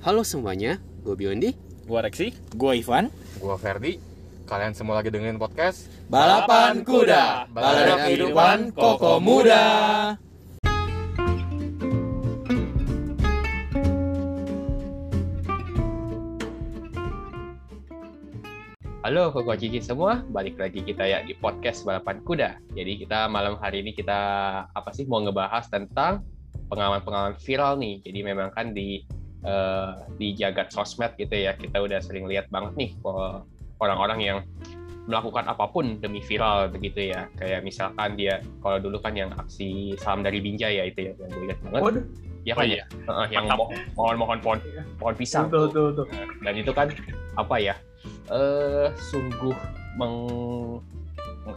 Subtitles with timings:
[0.00, 1.52] Halo semuanya, gue Biondi.
[1.84, 2.32] Gua Reksi.
[2.56, 3.12] Gua Ivan.
[3.36, 4.00] Gua Ferdi.
[4.48, 9.60] Kalian semua lagi dengerin podcast Balapan kuda, balada kehidupan koko muda.
[19.04, 22.56] Halo Koko Cici semua, balik lagi kita ya di podcast Balapan Kuda.
[22.72, 24.16] Jadi kita malam hari ini kita
[24.64, 26.24] apa sih mau ngebahas tentang
[26.72, 28.00] pengalaman-pengalaman viral nih.
[28.00, 32.72] Jadi memang kan di eh, di jagat sosmed gitu ya, kita udah sering lihat banget
[32.76, 33.44] nih kok
[33.80, 34.38] orang-orang yang
[35.08, 37.26] melakukan apa pun demi viral begitu ya.
[37.34, 41.30] Kayak misalkan dia kalau dulu kan yang aksi salam dari Binjai ya itu ya yang
[41.30, 41.82] gue lihat banget.
[41.82, 42.04] Waduh.
[42.40, 42.76] Ya Oh kan iya.
[42.80, 44.58] ya, Heeh, yang mo- mohon-mohon pohon
[44.96, 45.52] pohon pisang.
[45.52, 46.06] Tuh, tuh, tuh.
[46.40, 46.88] dan itu kan
[47.36, 47.74] apa ya
[48.32, 49.52] eh sungguh
[50.00, 50.14] meng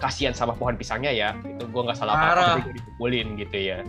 [0.01, 2.43] kasihan sama pohon pisangnya ya itu gua nggak salah apa Parah.
[2.43, 3.79] apa tapi dipukulin gitu ya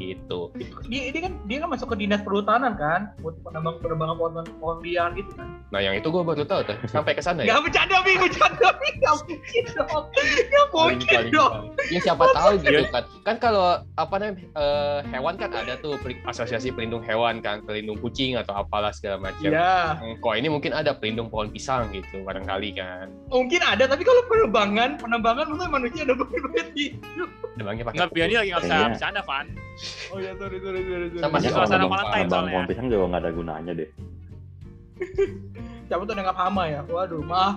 [0.00, 0.48] gitu
[0.88, 4.78] Dia, dia kan dia kan masuk ke dinas perhutanan kan, buat penambang penambangan pohon pohon
[4.80, 5.60] liar gitu kan.
[5.68, 8.68] nah yang itu gua baru tahu tuh sampai ke sana ya Gak bercanda bi, bercanda
[8.80, 10.04] bi, gak mungkin dong,
[10.48, 11.54] gak mungkin dong.
[11.90, 16.70] Ya siapa tahu gitu kan kan kalau apa namanya eh, hewan kan ada tuh asosiasi
[16.70, 20.94] pelindung hewan kan pelindung kucing atau apalah segala macam Ya, Hmm, kok ini mungkin ada
[20.94, 26.14] pelindung pohon pisang gitu barangkali kan mungkin ada, tapi kalau penerbangan, penerbangan maksudnya manusia ada
[26.14, 27.24] banget gitu.
[27.54, 29.46] demangnya pakai Enggak, Bion ini lagi nggak bisa bercanda, Van.
[30.08, 31.20] Oh ya, sorry, sorry, sorry, sorry.
[31.20, 32.52] Sama sih, suasana Valentine soalnya.
[32.52, 33.88] pohon pisang juga nggak ada gunanya deh.
[35.88, 36.80] Siapa tuh nengap hama ya?
[36.86, 37.56] Waduh, maaf.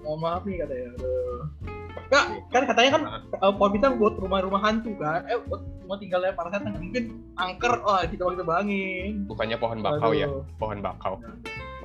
[0.00, 0.88] Mohon maaf nih katanya.
[0.96, 1.40] Aduh.
[2.06, 3.02] Nggak, kan katanya kan
[3.34, 5.26] eh, pohon pisang buat rumah-rumah hantu kan.
[5.26, 6.72] Eh, buat rumah tinggalnya para setan.
[6.74, 9.26] Mungkin angker, wah kita kita bangin.
[9.26, 10.42] bukannya pohon bakau ya Aduh.
[10.56, 11.18] pohon bakau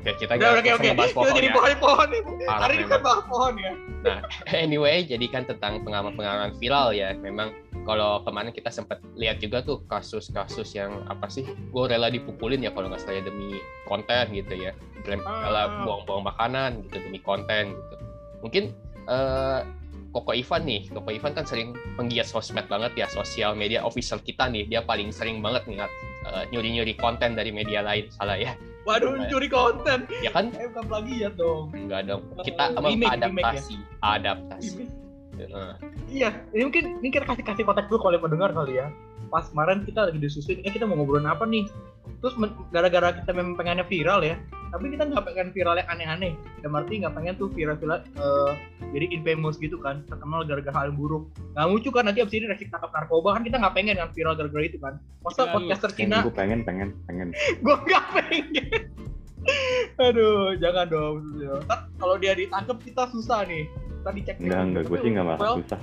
[0.01, 0.69] oke kita nggak oke.
[0.81, 1.53] ngebahas Kita pohon jadi ya.
[1.53, 2.07] pohon-pohon.
[2.41, 3.73] Parah Hari ini kan bahas pohon ya.
[4.57, 7.13] Anyway, jadi kan tentang pengalaman-pengalaman viral ya.
[7.13, 11.45] Memang kalau kemarin kita sempat lihat juga tuh kasus-kasus yang apa sih?
[11.69, 13.53] Gue rela dipukulin ya kalau nggak salah ya, demi
[13.85, 14.73] konten gitu ya.
[15.05, 15.21] Rela
[15.61, 15.85] Ah.
[15.85, 17.95] buang-buang makanan gitu demi konten gitu.
[18.41, 18.63] Mungkin
[19.03, 19.59] eh,
[20.11, 24.51] Koko Ivan nih, Koko Ivan kan sering penggiat sosmed banget ya, sosial media official kita
[24.51, 24.67] nih.
[24.67, 25.91] Dia paling sering banget ngeliat
[26.27, 28.51] eh, nyuri-nyuri konten dari media lain, salah ya?
[28.83, 29.29] Waduh, Iya.
[29.31, 29.99] curi konten.
[30.19, 30.51] Ya kan?
[30.51, 31.71] Eh, bukan plagiat dong.
[31.71, 32.21] Enggak dong.
[32.43, 33.13] Kita remake, remake ya?
[33.15, 34.79] adaptasi, adaptasi.
[35.39, 35.71] Heeh.
[36.11, 38.91] Iya, ini mungkin ini kita kasih kasih konteks dulu kalau yang pendengar kali ya.
[39.31, 41.63] Pas kemarin kita lagi disusun, eh kita mau ngobrolin apa nih?
[42.19, 42.35] Terus
[42.67, 44.35] gara-gara kita memang pengennya viral ya,
[44.71, 46.33] tapi kita nggak pengen viral yang aneh-aneh.
[46.63, 48.51] Dan arti nggak pengen tuh viral-viral eh,
[48.95, 51.27] jadi infamous gitu kan, terkenal gara-gara hal yang buruk.
[51.53, 54.33] Nggak lucu kan nanti abis ini resik tangkap narkoba kan kita nggak pengen kan viral
[54.39, 54.95] gara-gara itu kan.
[55.21, 57.27] Masa Iya, podcaster Cina, gue pengen, pengen, pengen.
[57.65, 58.83] gue nggak pengen.
[59.99, 61.15] Aduh, jangan dong.
[61.67, 63.67] Ntar kalau dia ditangkap kita susah nih.
[64.01, 64.83] Tadi cek Enggak, enggak.
[64.89, 65.81] Gue sih nggak merasa Well, susah.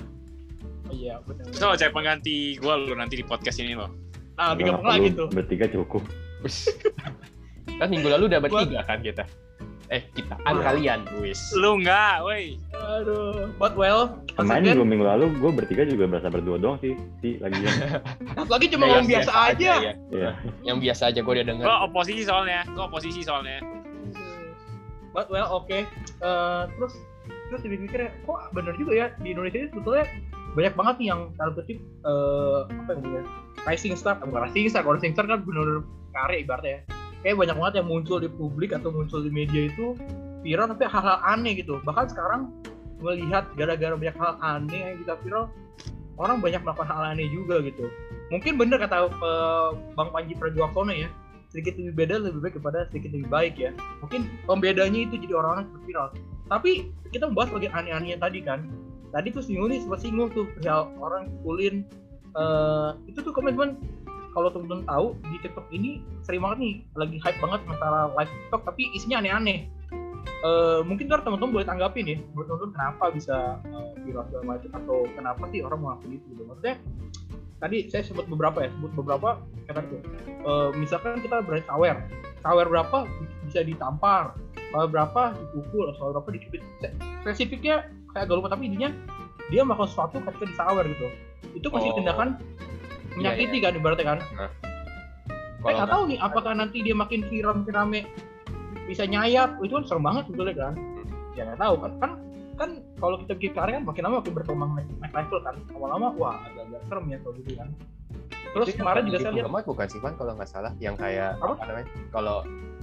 [0.88, 1.44] Iya, benar.
[1.52, 3.92] Lo cari pengganti gue lo nanti di podcast ini lo.
[4.38, 5.28] Nah, Nggak digabung lagi tuh.
[5.28, 6.02] bertiga cukup.
[7.76, 9.24] kan minggu lalu udah bertiga kan kita
[9.88, 12.60] eh kita kan kalian wis Lu enggak, woi.
[12.76, 16.92] Aduh, but well, Kemarin dua minggu lalu gue bertiga juga berasa berdua doang sih.
[17.24, 17.56] Si lagi
[18.52, 19.72] lagi cuma Ya, ngomong yang biasa aja.
[19.80, 19.92] ya.
[20.12, 20.30] ya.
[20.60, 22.68] yang biasa aja gue udah denger Gue oposisi soalnya.
[22.68, 23.64] Gue oposisi soalnya.
[25.10, 25.72] But well, oke.
[25.72, 26.92] Eh, terus
[27.48, 30.04] terus dipikir ya, kok bener juga ya di Indonesia ini sebetulnya
[30.52, 33.24] banyak banget nih yang dalam kutip eh, apa yang namanya
[33.64, 35.80] rising star, eh, bukan rising star, kalau rising star kan bener-bener
[36.12, 36.80] karya ibaratnya ya.
[37.26, 39.98] Kayak banyak banget yang muncul di publik atau muncul di media itu
[40.42, 41.82] viral tapi hal-hal aneh gitu.
[41.82, 42.54] Bahkan sekarang
[43.02, 45.44] melihat gara-gara banyak hal aneh yang kita viral,
[46.18, 47.86] orang banyak melakukan hal aneh juga gitu.
[48.30, 49.68] Mungkin bener kata eh,
[49.98, 51.08] Bang Panji Pragiwaksono ya,
[51.50, 53.70] sedikit lebih beda lebih baik daripada sedikit lebih baik ya.
[54.04, 56.08] Mungkin pembedanya itu jadi orang-orang viral.
[56.48, 56.70] Tapi
[57.10, 58.68] kita membahas bagian aneh-anehnya tadi kan.
[59.08, 61.82] Tadi tuh singgung nih sempat singgung tuh perihal orang pukulin
[62.36, 63.80] eh itu tuh komitmen
[64.34, 68.62] kalau temen-temen tahu di TikTok ini sering banget nih lagi hype banget masalah live TikTok
[68.68, 69.68] tapi isinya aneh-aneh.
[70.38, 73.36] Eh mungkin kan teman-teman boleh tanggapin ya, buat teman-teman kenapa bisa
[73.66, 76.42] eh, viral segala macam atau kenapa sih orang mengakui itu gitu.
[76.46, 76.74] Maksudnya
[77.58, 79.28] tadi saya sebut beberapa ya, sebut beberapa
[79.66, 80.00] kata tuh.
[80.28, 81.96] Eh, misalkan kita berani sawer,
[82.44, 82.98] sawer berapa
[83.48, 84.36] bisa ditampar,
[84.70, 86.62] sawer berapa dipukul, sawer berapa dicubit.
[87.26, 88.94] Spesifiknya kayak agak lupa tapi intinya
[89.48, 91.08] dia melakukan sesuatu ketika disawer gitu.
[91.56, 91.96] Itu masih Oh.
[91.98, 92.28] tindakan
[93.18, 94.18] menyakiti kan ibaratnya kan.
[94.22, 94.46] Saya
[95.58, 98.00] kalau nggak tahu nih apakah nanti dia makin viral makin rame
[98.86, 100.74] bisa nyayat, itu kan serem banget sebetulnya kan.
[101.34, 102.10] Ya nggak tahu kan kan
[102.58, 105.54] kan kalau kita bikin karya kan makin lama makin berkembang naik, naik level kan.
[105.74, 107.68] Lama-lama wah agak-agak serem ya kalau gitu kan.
[108.48, 111.52] Terus Itu kemarin juga saya lihat bukan sih Van kalau nggak salah yang kayak Apa?
[111.52, 112.36] apa, namanya kalau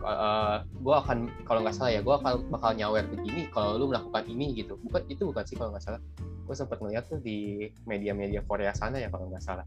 [0.05, 1.17] eh, gua akan
[1.47, 5.01] kalau nggak salah ya gua akan bakal nyawer begini kalau lu melakukan ini gitu bukan
[5.09, 6.01] itu bukan sih kalau nggak salah
[6.45, 9.65] gue sempat ngeliat tuh di media-media Korea sana ya kalau nggak salah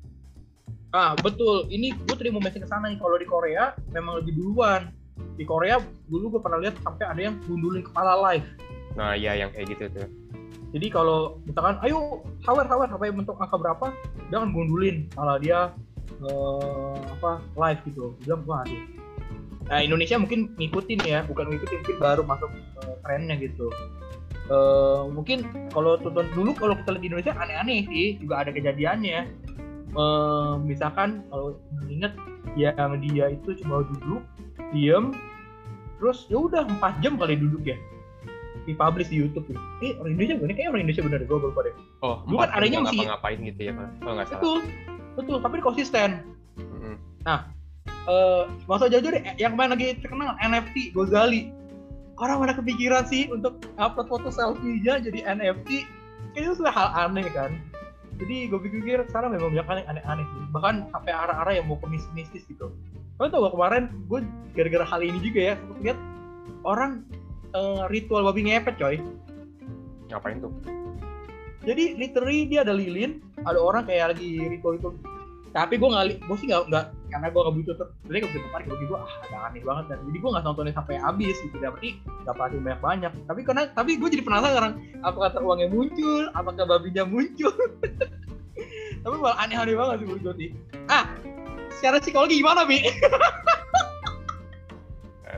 [0.88, 2.96] Ah betul, ini gue tadi mau mention ke sana nih.
[2.96, 4.92] Kalau di Korea memang lebih duluan.
[5.34, 8.46] di Korea dulu gue pernah lihat sampai ada yang gundulin kepala live.
[8.94, 10.08] Nah, iya yang kayak gitu tuh.
[10.68, 13.86] jadi kalau misalkan ayo hawer hawer sampai bentuk angka berapa?
[14.30, 15.74] Dia akan gundulin malah dia
[16.22, 18.14] eh, apa live gitu.
[18.26, 18.82] Dia wah aduh.
[19.68, 21.22] nah Indonesia mungkin ngikutin ya.
[21.26, 23.66] Bukan ngikutin mungkin baru masuk eh, trennya gitu.
[24.48, 28.06] Eh, mungkin kalau tonton dulu kalau kita lihat di Indonesia aneh-aneh sih.
[28.22, 29.18] Juga ada kejadiannya
[29.88, 31.56] Eh, misalkan kalau
[31.88, 32.12] inget
[32.60, 34.20] yang dia itu cuma duduk
[34.72, 35.16] diem
[35.96, 37.78] terus ya udah empat jam kali duduk ya
[38.68, 39.56] dipublish di YouTube nih.
[39.80, 40.48] Eh orang Indonesia bukan?
[40.52, 41.74] Kayaknya orang Indonesia bener deh, gue lupa deh.
[42.04, 43.88] Oh, Dulu kan masih- ngapa-ngapain gitu ya, Pak?
[44.04, 44.40] Nggak salah.
[44.44, 44.58] Betul,
[45.16, 45.36] betul.
[45.40, 46.08] Tapi konsisten.
[46.60, 46.94] Mm-mm.
[48.08, 51.48] Eh, masa jauh deh, yang main lagi terkenal NFT Gozali.
[52.20, 55.88] Orang mana kepikiran sih untuk upload foto selfie-nya jadi NFT?
[56.36, 57.56] Kayaknya itu sudah hal aneh kan.
[58.18, 60.42] Jadi gue pikir sekarang memang banyak aneh- aneh-aneh sih.
[60.50, 62.74] Bahkan sampai arah-arah yang mau ke mistis gitu.
[63.18, 64.20] Kalian tau gak kemarin gue
[64.54, 65.98] gara-gara hal ini juga ya, lihat
[66.66, 67.06] orang
[67.54, 68.98] eh, ritual babi ngepet coy.
[70.10, 70.50] Ngapain tuh?
[71.68, 74.88] jadi literally dia ada lilin ada orang kayak lagi ritual itu
[75.52, 77.74] tapi gue nggak gue sih nggak nggak karena gue nggak butuh
[78.04, 80.74] jadi nggak butuh tertarik bagi gue ah ada aneh banget dan jadi gue nggak nontonnya
[80.76, 81.56] sampai habis gitu.
[81.56, 86.24] Berarti nggak perhatiin banyak banyak tapi karena tapi gue jadi penasaran apakah kata uangnya muncul
[86.36, 87.52] apakah babinya muncul?
[88.98, 90.50] Tapi malah aneh-aneh banget sih menurut gue sih.
[90.90, 91.06] Ah
[91.70, 92.82] secara psikologi gimana bi?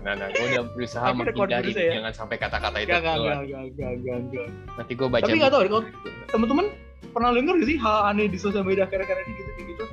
[0.00, 2.00] Nah, nah, gue udah berusaha menghindari saya.
[2.00, 3.36] jangan sampai kata-kata itu gak gak keluar.
[3.36, 4.48] gak gak gak gak gak
[4.80, 5.24] Nanti gue baca.
[5.28, 5.84] tapi nggak tahu deh kalau
[6.32, 6.66] temen-temen
[7.12, 9.84] pernah denger gak sih hal aneh di sosial media kira-kira ini gitu kayak gitu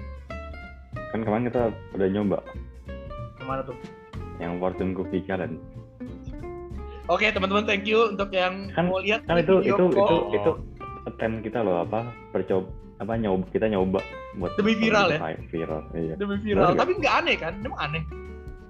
[1.18, 1.64] Kan kemarin kita
[1.98, 2.38] udah nyoba
[3.42, 3.74] gimana tuh
[4.38, 5.58] yang Fortune Cookie Challenge.
[7.10, 10.38] Oke teman-teman thank you untuk yang Kan- mau lihat Kan itu video itu itu call.
[10.38, 10.52] itu
[11.10, 12.70] attempt kita loh apa percoba
[13.02, 13.98] apa nyoba kita nyoba
[14.38, 15.18] buat Demi viral ya?
[15.18, 16.82] Kayak viral iya demi viral nggak?
[16.86, 18.04] tapi nggak aneh kan emang aneh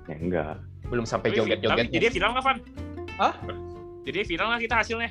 [0.08, 0.56] ya enggak
[0.88, 1.68] belum sampai joget-joget.
[1.68, 2.58] Tapi jadi viral nggak, Van?
[3.20, 3.34] Hah?
[4.08, 5.10] Jadi viral nggak kita hasilnya?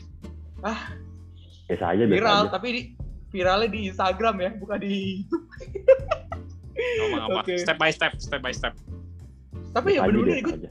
[1.68, 2.80] biasa aja biasa viral aja tapi di,
[3.28, 4.96] viralnya di Instagram ya bukan di
[6.76, 7.40] Ngomong apa?
[7.42, 7.54] Oke.
[7.58, 8.76] Step by step, step by step.
[9.76, 10.70] tapi ya bener-bener biasa ikut aja.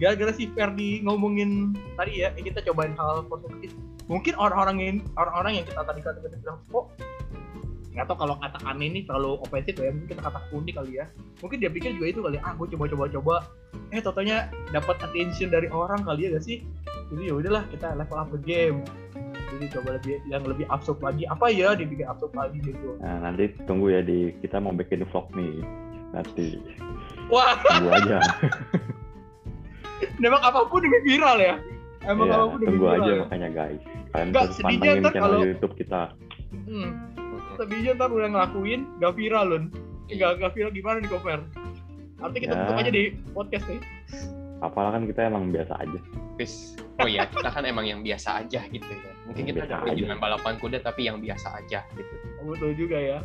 [0.00, 3.76] gara-gara si Ferdi ngomongin tadi ya eh, kita cobain hal positif
[4.08, 6.88] mungkin orang-orang yang orang-orang yang kita tadi kata kita bilang kok
[7.96, 11.04] nggak tahu kalau kata aneh ini terlalu ofensif ya mungkin kita kata unik kali ya
[11.44, 13.34] mungkin dia pikir juga itu kali ah gue coba-coba coba
[13.92, 16.64] eh totonya dapat attention dari orang kali ya gak sih
[17.12, 18.84] jadi ya udahlah kita level up the game
[19.56, 21.24] jadi coba lebih yang lebih absurd lagi.
[21.24, 23.00] Apa ya dibikin absurd lagi gitu?
[23.00, 25.64] Nah nanti tunggu ya di kita mau bikin vlog nih.
[26.12, 26.60] Nanti.
[27.26, 27.56] Wah.
[27.58, 28.18] Tunggu aja.
[30.22, 31.56] Memang apa pun demi viral ya.
[32.04, 33.18] Emang Iya, apa pun demi tunggu viral aja ya.
[33.24, 33.80] makanya guys.
[34.06, 36.02] Kalian Nggak, terus sedihnya pantengin channel kalau- YouTube kita.
[36.68, 36.90] Hmm.
[37.56, 39.64] Tapi aja ntar udah ngelakuin gak viral lun.
[40.06, 41.40] Gak, gak viral gimana nih Koper?
[42.16, 42.60] Artinya kita Ya.
[42.62, 43.80] tutup aja di podcast nih.
[44.58, 45.98] Apalah kan kita emang biasa aja.
[46.36, 46.54] Terus,
[46.96, 49.12] oh ya kita kan emang yang biasa aja gitu ya.
[49.26, 50.00] Mungkin Yang kita biasa ada aja.
[50.06, 52.14] dengan balapan kuda tapi yang biasa aja gitu.
[52.38, 53.18] oh, Betul juga ya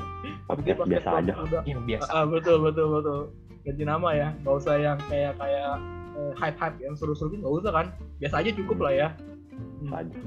[0.49, 1.61] podcast biasa aja Udah.
[1.63, 2.09] Yang biasa.
[2.09, 3.19] Ah, betul betul betul
[3.61, 5.77] Ganti nama ya Gak usah yang kayak kayak
[6.17, 7.85] eh, hype-hype yang seru-seru gitu Gak usah kan
[8.17, 9.07] Biasa aja cukup lah ya
[9.81, 10.17] biasa aja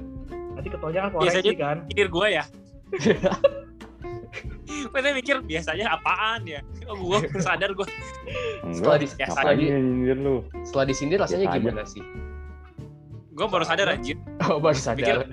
[0.55, 2.43] Nanti ketuanya kan Biasa koreksi kan Pikir gue ya.
[4.65, 6.61] Gue mikir biasanya apaan ya?
[6.87, 7.87] Oh, gue sadar gue.
[8.71, 11.61] Setelah di, Biasa setelah di, nyindir lu setelah disindir rasanya Biasa aja.
[11.61, 12.03] gimana sih?
[13.35, 14.17] Gue baru sadar anjir.
[14.47, 15.27] Oh baru sadar.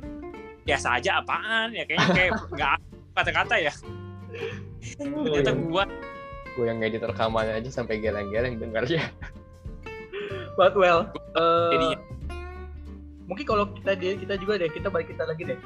[0.62, 1.84] Biasa aja apaan ya?
[1.86, 2.72] Kayaknya kayak nggak
[3.18, 3.72] kata-kata ya.
[4.96, 5.84] Ternyata gue
[6.52, 9.08] Gue yang ngedit rekamannya aja sampai geleng-geleng dengarnya.
[10.60, 11.98] But well eh, Jadinya.
[13.24, 15.56] Mungkin kalau kita kita juga deh Kita balik kita lagi deh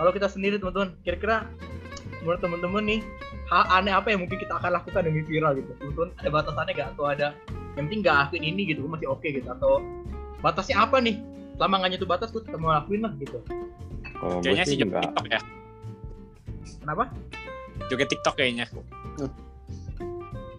[0.00, 1.44] Kalau kita sendiri teman-teman Kira-kira
[2.24, 3.00] menurut teman-teman nih
[3.52, 6.88] hal aneh apa yang mungkin kita akan lakukan demi viral gitu teman-teman ada batasannya gak
[6.96, 7.28] atau ada
[7.76, 9.84] yang penting gak lakuin ini gitu masih oke gitu atau
[10.40, 11.20] batasnya apa nih
[11.54, 13.38] selama nggak nyentuh batas gue tetap mau lakuin lah gitu
[14.14, 15.40] kalau gue kayaknya sih joget enggak TikTok ya.
[16.80, 17.04] kenapa
[17.84, 18.66] Joget TikTok kayaknya.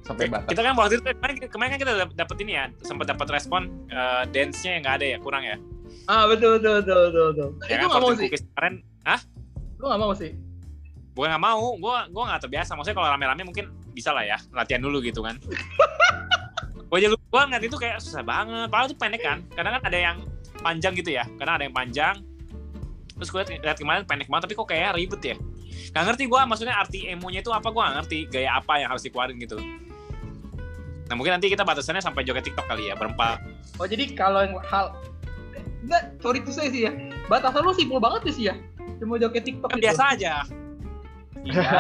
[0.06, 0.46] Sampai batas.
[0.54, 3.66] Kita kan waktu itu kemarin, kemarin kan kita dap- dapet ini ya, sempat dapat respon
[3.90, 5.58] eh, dance-nya yang nggak ada ya, kurang ya.
[6.06, 7.50] ah betul betul betul betul, betul.
[7.66, 8.74] Ya Eh, gue kan, nggak mau sih kemarin
[9.76, 10.32] gue nggak mau sih
[11.16, 14.84] gue nggak mau gue gue nggak terbiasa maksudnya kalau rame-rame mungkin bisa lah ya latihan
[14.84, 15.40] dulu gitu kan
[16.86, 19.98] gue aja gue ngeliat itu kayak susah banget padahal itu pendek kan kadang kan ada
[19.98, 20.18] yang
[20.62, 22.16] panjang gitu ya kadang ada yang panjang
[23.16, 25.36] terus gue liat kemarin pendek banget tapi kok kayak ribet ya?
[25.92, 27.68] Gak ngerti gue maksudnya arti emonya itu apa?
[27.68, 29.56] Gue gak ngerti gaya apa yang harus dikeluarin gitu.
[31.06, 33.40] Nah mungkin nanti kita batasannya sampai joget tiktok kali ya berempat.
[33.78, 34.92] Oh jadi kalau yang hal
[35.82, 36.92] enggak sorry tuh saya sih ya.
[37.26, 38.56] Batasan lu simpel banget sih ya?
[38.98, 39.86] Cuma joget tiktok kan gitu.
[39.86, 40.34] biasa aja.
[41.42, 41.72] Iya.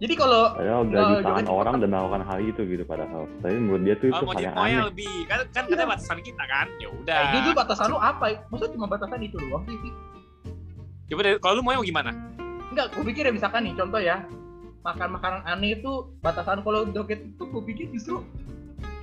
[0.00, 3.22] Jadi kalau Padahal udah Nggak, jutaan jangan- orang dan melakukan hal itu gitu padahal.
[3.38, 4.80] Tapi menurut dia tuh Oh, itu hal yang aneh.
[4.88, 5.14] lebih.
[5.28, 6.66] Kan kan katanya batasan kita kan?
[6.76, 7.14] Ya udah.
[7.14, 8.24] Nah, itu tuh batasan lu apa?
[8.48, 9.76] Maksudnya cuma batasan itu doang sih?
[11.10, 12.14] Coba deh kalau lu mau gimana?
[12.70, 14.22] Enggak, gue pikir ya misalkan nih, contoh ya,
[14.86, 18.24] makan makanan aneh itu batasan kalau joget itu gue pikir justru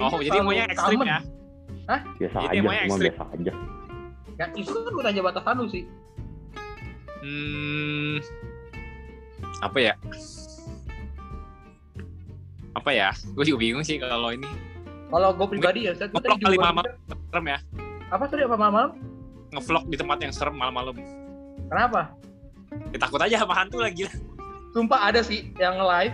[0.01, 1.19] oh jadi maunya ekstrim ya?
[1.87, 3.11] Biasa Jadi aja, cuma ekstrim.
[3.11, 3.53] biasa aja.
[4.37, 5.83] Ya, itu kan gue tanya batasan lu sih.
[7.25, 8.15] hmm
[9.57, 9.93] apa ya?
[12.77, 13.09] Apa ya?
[13.33, 14.45] Gue juga bingung sih kalau ini.
[15.09, 16.93] Kalau gue pribadi ya, saya tadi kali juga malam
[17.31, 17.59] serem ya.
[18.13, 18.89] Apa tadi apa malam?
[19.47, 20.91] ngevlog di tempat yang serem malam-malam
[21.67, 22.01] Kenapa?
[22.91, 24.07] ya, takut aja sama hantu lagi
[24.75, 26.13] Sumpah ada sih yang live,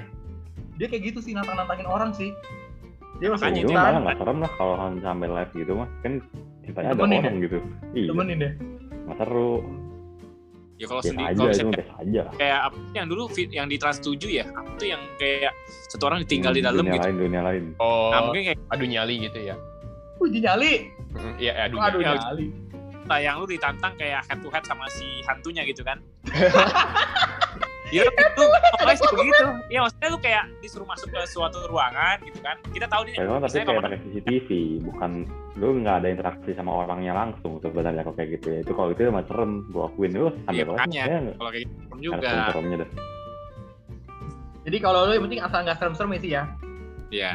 [0.77, 2.31] dia kayak gitu sih nantang-nantangin orang sih.
[3.19, 5.89] Dia masuk Makanya Itu dia- malah nggak serem lah kalau sampai live gitu mah.
[6.00, 6.13] Kan
[6.63, 7.57] ceritanya ada Temenin orang gitu.
[7.91, 8.53] Iya, temenin deh.
[9.03, 9.53] nggak seru.
[10.74, 12.24] ya kalau sendiri aja, kalau itu misalnya aja.
[12.33, 15.53] kayak apa sih yang dulu fit yang di Trans 7 ya apa tuh yang kayak
[15.88, 17.63] satu orang ditinggal di dalam dunia gitu lain, dunia lain.
[17.77, 19.55] Oh, nah mungkin kayak adu nyali gitu ya.
[20.17, 20.74] Uji nyali.
[21.38, 22.19] Iya, adu Aduh nyali.
[22.19, 22.45] nyali.
[23.05, 25.98] Lah yang lu ditantang kayak head to head sama si hantunya gitu kan
[27.93, 28.41] Iya itu
[28.74, 29.45] pokoknya sih begitu.
[29.69, 32.57] Iya maksudnya lu kayak disuruh masuk ke suatu ruangan gitu kan.
[32.74, 33.13] Kita tahu nih.
[33.13, 34.48] Ya, tapi misalnya kayak pakai CCTV,
[34.81, 35.12] bukan
[35.62, 38.60] lu nggak ada interaksi sama orangnya langsung sebenarnya kalau kayak gitu ya.
[38.65, 41.03] Itu kalau itu emang serem, gua akuin lu Iya, sambil live, makanya.
[41.05, 42.25] kayaknya nggak kalau kayak gitu serem ada juga.
[42.25, 42.89] serem-seremnya dah.
[44.63, 46.43] Jadi kalau lu yang penting asal nggak serem-serem sih ya.
[47.13, 47.31] Iya.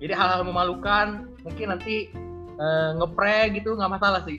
[0.00, 1.06] Jadi hal-hal memalukan
[1.44, 2.08] mungkin nanti
[2.58, 4.38] eh, ngeprank gitu nggak masalah sih.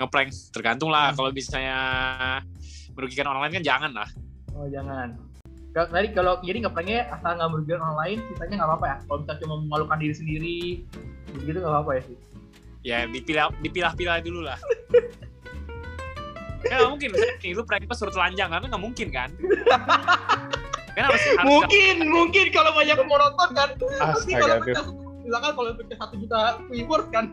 [0.00, 1.78] Ngeprank tergantung lah kalau misalnya
[2.96, 4.08] merugikan orang lain kan jangan lah.
[4.56, 5.16] Oh jangan.
[5.70, 8.96] Tadi kalau jadi ngepranknya asal nggak merugikan orang lain, sisanya nggak apa-apa ya.
[9.06, 10.58] Kalau misalnya cuma memalukan diri sendiri,
[11.46, 12.16] gitu nggak apa-apa ya sih.
[12.80, 14.58] Ya dipilah dipilah-pilah dulu lah.
[16.66, 19.30] ya nggak mungkin misalnya nih, lu prank pas suruh telanjang kan nggak mungkin kan?
[20.90, 23.68] Kan harus harus Mungkin, mungkin kalau banyak yang mau nonton kan.
[23.78, 24.66] Pasti kalau Astaga tuh.
[24.66, 24.86] pecah,
[25.30, 27.24] misalkan kalau pecah satu juta viewers kan,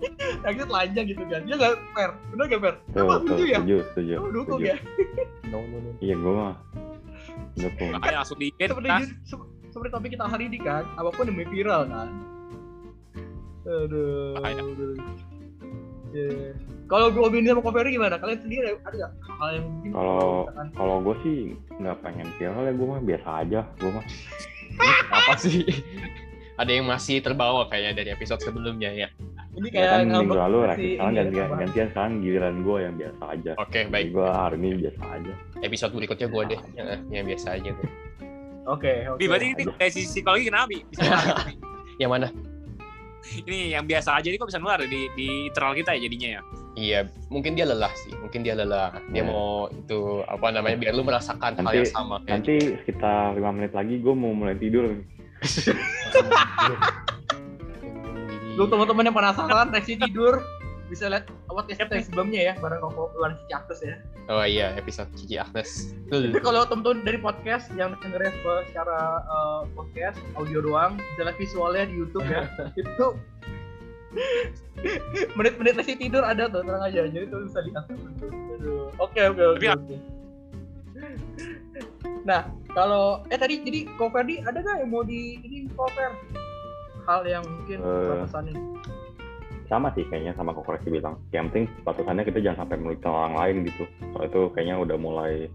[0.44, 1.40] yang itu telanjang gitu kan.
[1.48, 2.74] Dia nggak fair, bener nggak fair?
[2.92, 3.58] Tuh, setuju ya?
[3.64, 4.14] setuju, setuju.
[4.20, 4.68] Lu dukung setuju.
[4.68, 4.78] ya?
[5.48, 5.90] No, no, no.
[6.04, 6.54] Iya, gua mah
[7.56, 7.88] dukung.
[7.96, 9.00] makanya langsung di Seperti nah,
[9.72, 12.08] seperti topik kita hari ini kan, apa pun demi viral kan.
[13.64, 14.36] Aduh.
[14.36, 14.60] Bahaya.
[14.60, 14.92] aduh.
[16.12, 16.52] Iya.
[16.86, 18.14] Kalau gue Bini sama Koferi gimana?
[18.14, 21.36] Kalian sendiri ada nggak hal yang mungkin Kalau- Kalau gue sih
[21.82, 23.60] nggak pengen viral ya, gue mah biasa aja.
[23.80, 24.04] Gue mah
[25.18, 25.64] Apa sih?
[26.56, 29.08] Ada yang masih terbawa kayaknya dari episode sebelumnya ya.
[29.56, 31.56] ini ya kayak kan minggu lalu sekarang ya, gantian, apa?
[31.64, 33.52] gantian sekarang giliran gue yang biasa aja.
[33.56, 34.06] Oke, baik.
[34.12, 35.32] Gue hari ini biasa aja.
[35.64, 36.60] Episode berikutnya gue deh.
[36.76, 37.88] Ya, yang biasa aja tuh.
[38.68, 39.16] Oke, oke.
[39.16, 40.78] Bi, berarti ini dari sisi psikologi kenapa Bi?
[40.84, 41.04] Bisa?
[42.02, 42.28] Yang mana?
[43.26, 46.40] ini yang biasa aja ini kok bisa nular di di internal kita ya jadinya ya.
[46.76, 48.12] Iya, mungkin dia lelah sih.
[48.14, 48.94] Mungkin dia lelah.
[49.10, 49.26] Dia Ya.
[49.26, 53.50] mau itu apa namanya biar lu merasakan hal Nanti- yang sama kayak Nanti sekitar lima
[53.50, 55.00] menit lagi gue mau mulai tidur.
[58.56, 60.40] Lu teman-teman yang penasaran reaksi tidur
[60.86, 63.96] bisa lihat podcast kita yang sebelumnya ya bareng luar si Cactus ya.
[64.26, 65.94] Oh iya, episode Cici Agnes.
[66.10, 68.34] Tapi kalau teman-teman dari podcast yang dengerin
[68.70, 72.46] secara eh, podcast audio doang, bisa lihat visualnya di YouTube ya.
[72.80, 73.06] itu
[75.36, 77.06] menit-menit reaksi tidur ada tuh, tenang aja.
[77.06, 77.84] Jadi tuh bisa lihat.
[78.58, 78.90] Aduh.
[78.98, 79.66] Oke, oke, oke.
[82.26, 86.12] Nah, kalau eh tadi jadi Koferdi ada nggak yang mau di ini Kofer?
[87.08, 88.54] Hal yang mungkin Eh, batasannya.
[89.66, 91.16] Sama sih kayaknya sama koreksi bilang.
[91.32, 93.88] Yang penting batasannya kita jangan sampai merugikan orang lain gitu.
[94.12, 95.48] Soal itu kayaknya udah mulai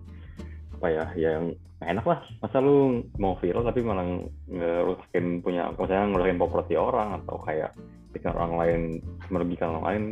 [0.81, 1.53] apa ya yang
[1.85, 2.19] enak lah.
[2.41, 4.03] Masa lu mau viral tapi malah
[4.49, 7.71] ngerusakin punya, misalnya ngerusakin properti orang atau kayak
[8.11, 8.81] bikin orang lain
[9.29, 10.03] merugikan orang lain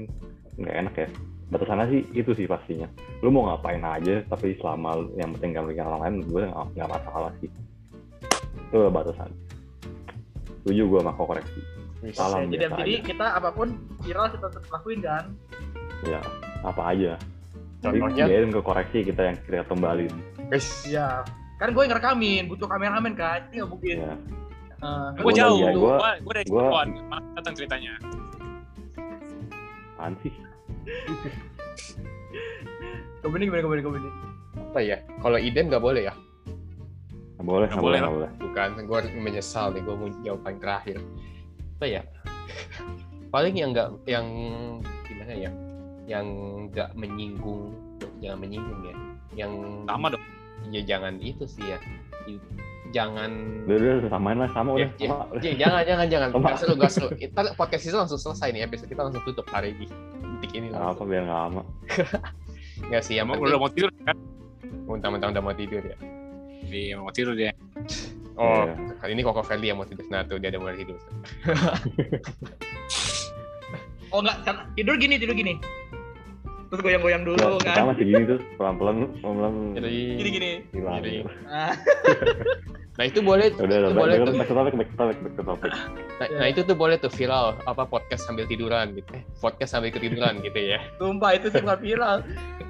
[0.61, 1.09] nggak enak ya.
[1.49, 2.85] Batasannya sih itu sih pastinya.
[3.19, 6.89] Lu mau ngapain aja tapi selama yang penting nggak merugikan orang lain gue nggak nggak
[6.89, 7.49] masalah sih.
[8.69, 9.29] Itu batasan.
[10.61, 11.61] Setuju gue sama kok koreksi.
[12.15, 13.07] Salam jadi, biasa jadi aja.
[13.11, 13.67] kita apa pun
[13.99, 15.23] viral kita tetap lakuin kan.
[16.07, 16.21] Ya,
[16.63, 17.11] apa aja.
[17.79, 20.11] Tapi Contohnya, biarin ke koreksi kita yang kita kembalin.
[20.47, 20.67] guys.
[20.85, 21.23] Iya.
[21.59, 23.43] Kan gue yang ngerekamin, butuh kameramen kan.
[23.51, 23.95] Ini nggak mungkin.
[23.99, 24.15] Ya.
[24.79, 26.87] Eh, Gue Gua jauh, ya, gue gue dari Cirebon,
[27.35, 27.93] datang ceritanya.
[29.99, 30.31] Apaan sih?
[33.19, 34.09] Kebeni gimana kebeni kebeni.
[34.71, 34.97] Apa ya?
[35.19, 36.13] Kalau Iden nggak boleh ya?
[37.35, 37.99] Nggak boleh, Nggak boleh, boleh.
[37.99, 38.29] nggak boleh.
[38.39, 39.81] Bukan, gue menyesal nih.
[39.83, 40.97] Gue mau jawab paling terakhir.
[41.79, 42.01] Apa ya?
[43.29, 44.25] Paling yang nggak, yang
[45.05, 45.51] gimana ya?
[46.09, 46.25] Yang
[46.73, 47.69] nggak menyinggung,
[48.19, 48.95] jangan menyinggung ya.
[49.45, 49.51] Yang
[49.85, 50.23] Sama dong.
[50.69, 51.77] ya jangan itu sih ya.
[52.89, 53.29] Jangan
[53.69, 54.89] Udah, udah, samain lah, sama Ya, udah.
[54.97, 55.23] ya, sama.
[55.45, 56.41] ya, jangan jangan jangan Sama.
[56.41, 59.77] nggak seru nggak seru kita podcast itu langsung selesai nih episode kita langsung tutup hari
[59.77, 59.85] ini
[60.39, 61.61] detik ini Nggak apa, biar nggak lama.
[62.87, 64.15] nggak sih Emang udah mau tidur kan?
[64.87, 65.97] mentang-mentang udah mau tidur ya
[66.63, 67.49] Iya, mau tidur dia.
[68.37, 68.77] Oh, Iya.
[69.01, 70.05] kali ini Koko Feli yang mau tidur.
[70.07, 70.95] Nah, tuh dia udah mulai tidur.
[74.09, 75.53] Oh enggak, kan tidur gini, tidur gini.
[76.69, 77.65] Terus goyang-goyang Ya, dulu kan.
[77.65, 80.51] pertama sih gini tuh pelan-pelan pelan-pelan Jadi, Gini gini.
[80.69, 80.95] hilang.
[80.97, 81.13] Jadi.
[81.43, 81.73] Nah,
[82.97, 84.33] nah itu boleh, Udah, itu boleh back, tuh.
[84.35, 85.71] back to topic, back to topic, back to topic.
[86.19, 89.09] Nah, nah, itu tuh boleh tuh viral apa podcast sambil tiduran gitu.
[89.11, 90.79] Eh, podcast sambil ketiduran gitu ya.
[90.95, 92.21] sumpah itu sih viral.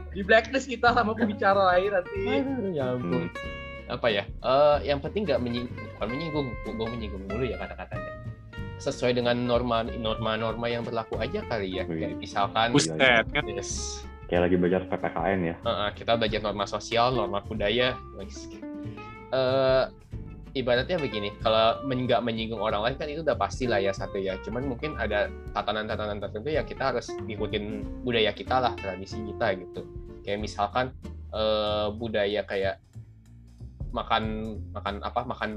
[0.10, 2.20] Di blacklist kita sama pembicara lain nanti.
[2.26, 3.28] Aduh, ya ampun.
[3.86, 4.24] Apa ya?
[4.26, 8.12] Eh, yang penting nggak menyinggung, bukan menyinggung, gue menyinggung dulu ya kata-katanya.
[8.80, 11.84] Sesuai dengan norma norma-norma yang berlaku aja kali ya.
[11.84, 12.16] Iya.
[12.16, 13.44] Kayak misalkan, Buset kan.
[13.52, 15.56] yes, Kayak lagi belajar PPKN ya.
[15.66, 17.98] Uh, uh, kita belajar norma sosial, norma budaya.
[19.30, 19.86] Eh,
[20.58, 24.38] ibaratnya begini, kalau nggak menyinggung orang lain kan itu udah pasti lah ya satu ya.
[24.42, 29.82] Cuman mungkin ada tatanan-tatanan tertentu yang kita harus ngikutin budaya kita lah, tradisi kita gitu.
[30.26, 30.94] Kayak misalkan
[31.34, 32.82] eh, budaya kayak
[33.90, 35.52] makan makan apa makan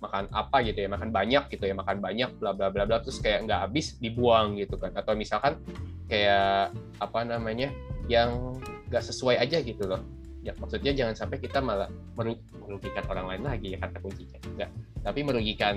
[0.00, 3.18] makan apa gitu ya makan banyak gitu ya makan banyak bla bla bla bla terus
[3.22, 4.92] kayak nggak habis dibuang gitu kan.
[4.94, 5.58] Atau misalkan
[6.06, 7.70] kayak apa namanya
[8.10, 8.58] yang
[8.90, 10.02] nggak sesuai aja gitu loh.
[10.42, 11.86] Ya maksudnya jangan sampai kita malah
[12.18, 14.38] meru- merugikan orang lain lagi ya kata kuncinya.
[14.46, 14.70] Enggak
[15.02, 15.76] tapi merugikan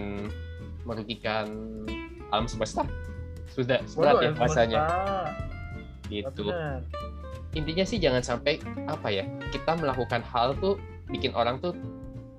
[0.86, 1.46] merugikan
[2.34, 2.86] alam semesta.
[3.54, 4.80] Sudah berat ya bahasanya.
[6.10, 6.44] gitu.
[7.56, 10.76] Intinya sih jangan sampai apa ya kita melakukan hal tuh
[11.08, 11.72] bikin orang tuh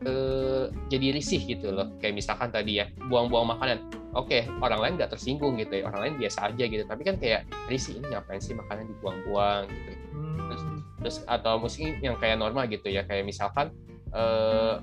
[0.03, 3.79] eh, jadi risih gitu loh kayak misalkan tadi ya buang-buang makanan
[4.13, 7.45] oke orang lain nggak tersinggung gitu ya orang lain biasa aja gitu tapi kan kayak
[7.67, 10.81] risih ini ngapain sih makanan dibuang-buang gitu Hmm.
[11.05, 13.69] terus atau mungkin yang kayak normal gitu ya kayak misalkan
[14.17, 14.81] eh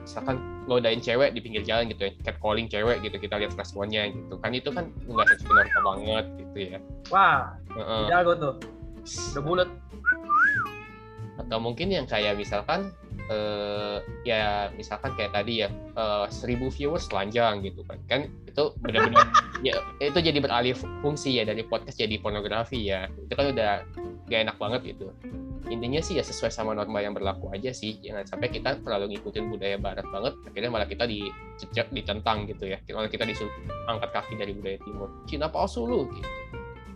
[0.00, 4.34] misalkan ngodain cewek di pinggir jalan gitu ya catcalling cewek gitu kita lihat responnya gitu
[4.40, 6.78] kan itu kan nggak sesuai normal banget gitu ya
[7.12, 8.02] Wah, Heeh.
[8.08, 8.54] jago tuh.
[9.36, 9.68] Udah bulat.
[11.36, 12.92] atau mungkin yang kayak misalkan
[13.30, 17.98] eh ya misalkan kayak tadi ya eh, seribu viewers telanjang gitu kan.
[18.10, 19.28] Kan itu benar-benar
[19.66, 20.74] ya itu jadi beralih
[21.04, 23.06] fungsi ya dari podcast jadi pornografi ya.
[23.28, 23.86] Itu kan udah
[24.26, 25.12] gak enak banget gitu.
[25.70, 27.96] Intinya sih ya sesuai sama norma yang berlaku aja sih.
[28.02, 32.76] Jangan sampai kita terlalu ngikutin budaya barat banget akhirnya malah kita dicecek ditentang gitu ya.
[32.92, 33.52] Malah kita disuruh
[33.88, 35.08] angkat kaki dari budaya timur.
[35.24, 36.28] Cina palsu lu gitu.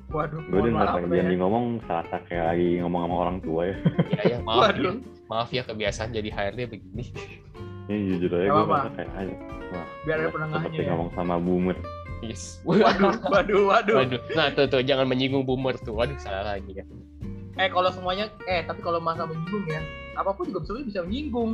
[0.07, 1.39] Waduh, Gue udah maaf pengen ya.
[1.43, 3.77] ngomong serasa kayak lagi ngomong sama orang tua ya.
[4.15, 4.55] ya ya maaf.
[4.55, 4.95] Ya Waduh.
[5.27, 7.05] Maaf ya kebiasaan jadi HRD begini
[7.87, 9.35] Ini jujur aja gue merasa kayak aja.
[9.69, 10.91] Wah, Biar ada penengahnya seperti ya.
[10.91, 11.77] ngomong sama boomer.
[12.19, 13.97] yes Waduh, waduh, waduh.
[13.97, 15.95] Waduh, nah tuh tuh jangan menyinggung boomer tuh.
[15.95, 16.85] Waduh, salah lagi ya.
[17.55, 19.79] Eh kalau semuanya, eh tapi kalau masa menyinggung ya,
[20.13, 21.51] apa pun juga sebenarnya bisa menyinggung.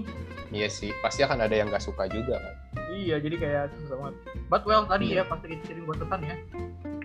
[0.50, 2.54] Iya sih, pasti akan ada yang nggak suka juga kan.
[2.90, 4.14] Iya, jadi kayak susah banget.
[4.46, 6.36] But well tadi ya pas kita sering buat pesan ya.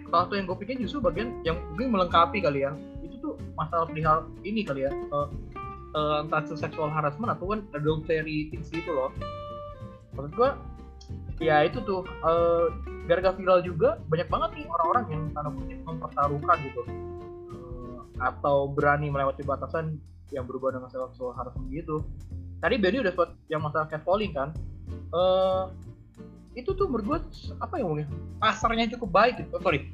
[0.08, 2.72] Salah satu yang gue pikir justru bagian yang mungkin melengkapi kali ya.
[3.02, 4.92] Itu tuh masalah perihal ini kali ya.
[4.92, 5.28] eh,
[5.94, 9.12] eh, entah itu sexual harassment atau kan adultery things gitu loh.
[10.18, 10.50] Menurut gue
[11.44, 12.66] ya itu tuh eh,
[13.06, 16.82] gara-gara viral juga banyak banget nih orang-orang yang tanda kutip mempertaruhkan gitu
[17.48, 20.02] Eh, atau berani melewati batasan
[20.34, 22.04] yang berhubungan dengan sexual harassment gitu.
[22.58, 24.50] Tadi Benny udah sebut yang masalah catcalling kan.
[24.92, 25.64] Eh
[26.58, 27.20] itu tuh menurut gue
[27.62, 28.10] apa ya ngomongnya
[28.42, 29.54] pasarnya cukup baik gitu.
[29.54, 29.94] Oh, sorry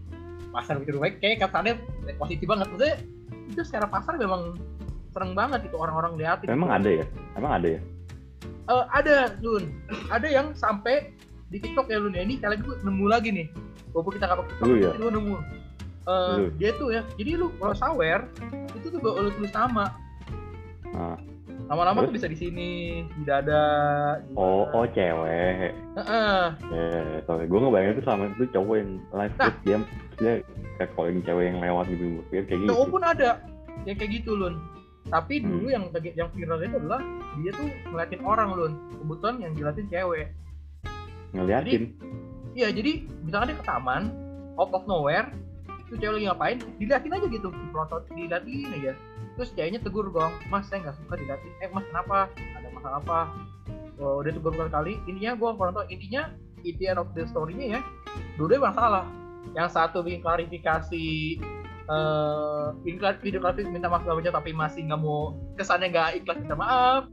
[0.53, 1.81] pasar begitu baik kayak kasarnya
[2.21, 2.95] positif banget maksudnya
[3.49, 4.53] itu secara pasar memang
[5.13, 7.05] seneng banget itu orang-orang liatin Memang ada ya?
[7.33, 7.79] Emang ada ya?
[8.63, 9.63] Eh, ada Lun
[10.09, 11.13] ada yang sampai
[11.47, 13.47] di TikTok ya Lun ya ini kalian gue nemu lagi nih
[13.91, 14.91] walaupun kita kapok TikTok Lu ya?
[14.93, 15.35] gue nemu
[16.03, 16.45] Eh, Lu.
[16.59, 18.27] dia tuh ya jadi lu kalau sawer
[18.73, 19.87] itu tuh lu tulis nama
[20.91, 21.15] Ah.
[21.63, 22.69] nama-nama tuh bisa di sini
[23.09, 23.63] di dada
[24.19, 25.71] di Oh, oh cewek.
[25.95, 26.43] Heeh.
[26.59, 26.85] Ya,
[27.23, 27.47] sorry.
[27.47, 29.53] Gue ngebayangin tuh sama itu cowok yang live Nah.
[29.63, 29.77] dia
[30.19, 30.33] dia
[30.75, 32.03] kayak calling cewek yang lewat gitu.
[32.11, 32.69] Gue pikir kayak gitu.
[32.69, 33.29] cowok pun ada
[33.87, 34.55] yang kayak gitu Lun
[35.11, 35.49] tapi Hmm.
[35.51, 35.83] dulu yang
[36.15, 37.01] yang viral itu adalah
[37.39, 40.27] dia tuh ngeliatin orang Lun kebetulan yang ngeliatin cewek
[41.33, 41.97] Ngeliatin.
[42.53, 44.13] Iya, jadi misalkan dia ke taman,
[44.61, 45.33] out of nowhere,
[45.89, 48.93] itu cewek lagi ngapain, diliatin aja gitu, diprotot, diliatin aja.
[49.33, 53.19] Terus ceweknya tegur dong, mas saya nggak suka diliatin, eh mas kenapa, ada masalah apa?
[53.97, 56.29] Oh, udah tegur berkali, intinya gue kurang intinya
[56.61, 57.81] the end of the story-nya ya,
[58.37, 59.05] dua-duanya masalah.
[59.57, 61.05] Yang satu bikin klarifikasi,
[61.83, 66.37] eh bikin klar- video klarifikasi minta maaf macam, tapi masih nggak mau, kesannya nggak ikhlas
[66.39, 67.03] minta maaf.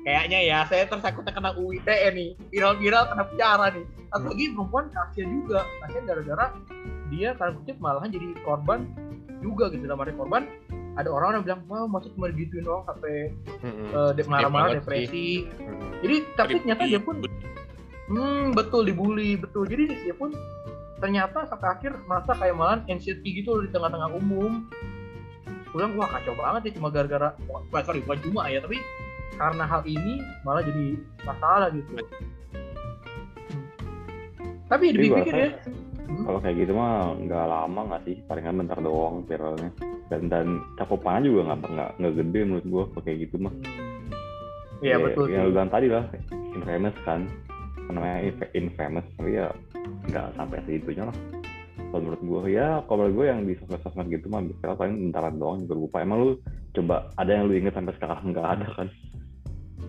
[0.00, 3.84] Kayaknya ya, saya tersangkut kena UU ITE nih, viral-viral kena penjara nih.
[4.08, 6.46] Satu lagi perempuan kasihan juga, kasihan gara-gara
[7.10, 8.86] dia karena kutip malahan jadi korban
[9.42, 10.46] juga gitu dalam arti korban
[10.94, 13.34] ada orang yang bilang wah masih cuma digituin doang sampai
[13.66, 13.88] Mm-mm.
[13.94, 16.00] uh, marah-marah depresi Mm-mm.
[16.06, 17.14] jadi tapi ternyata dia pun
[18.10, 20.34] hmm betul dibully betul jadi dia pun
[21.00, 24.68] ternyata sampai akhir merasa kayak malahan anxiety gitu loh di tengah-tengah umum.
[25.70, 28.76] Gue bilang wah kacau banget ya cuma gara-gara wah sorry bukan cuma ya tapi
[29.40, 30.86] karena hal ini malah jadi
[31.24, 31.90] masalah gitu.
[31.96, 32.04] Hmm.
[34.68, 35.70] Tapi Tapi dipikir ya, rasa
[36.10, 38.16] kalau kayak gitu mah nggak lama nggak sih?
[38.26, 39.70] Palingan bentar doang viralnya.
[40.10, 43.54] Dan dan cakupannya juga nggak nggak nggak gede menurut gua kalau kayak gitu mah.
[43.54, 46.04] Hmm, iya betul yang lu bilang tadi lah
[46.54, 47.30] infamous kan.
[47.90, 49.48] Namanya inf- infamous tapi ya
[50.08, 51.16] nggak sampai segitunya lah.
[51.90, 55.34] Kalau menurut gua ya kalau menurut gua yang di sosmed-sosmed gitu mah viral paling bentaran
[55.36, 55.96] doang juga lupa.
[56.00, 56.30] Emang lu
[56.70, 58.30] coba ada yang lu inget sampai sekarang?
[58.30, 58.88] Nggak ada kan?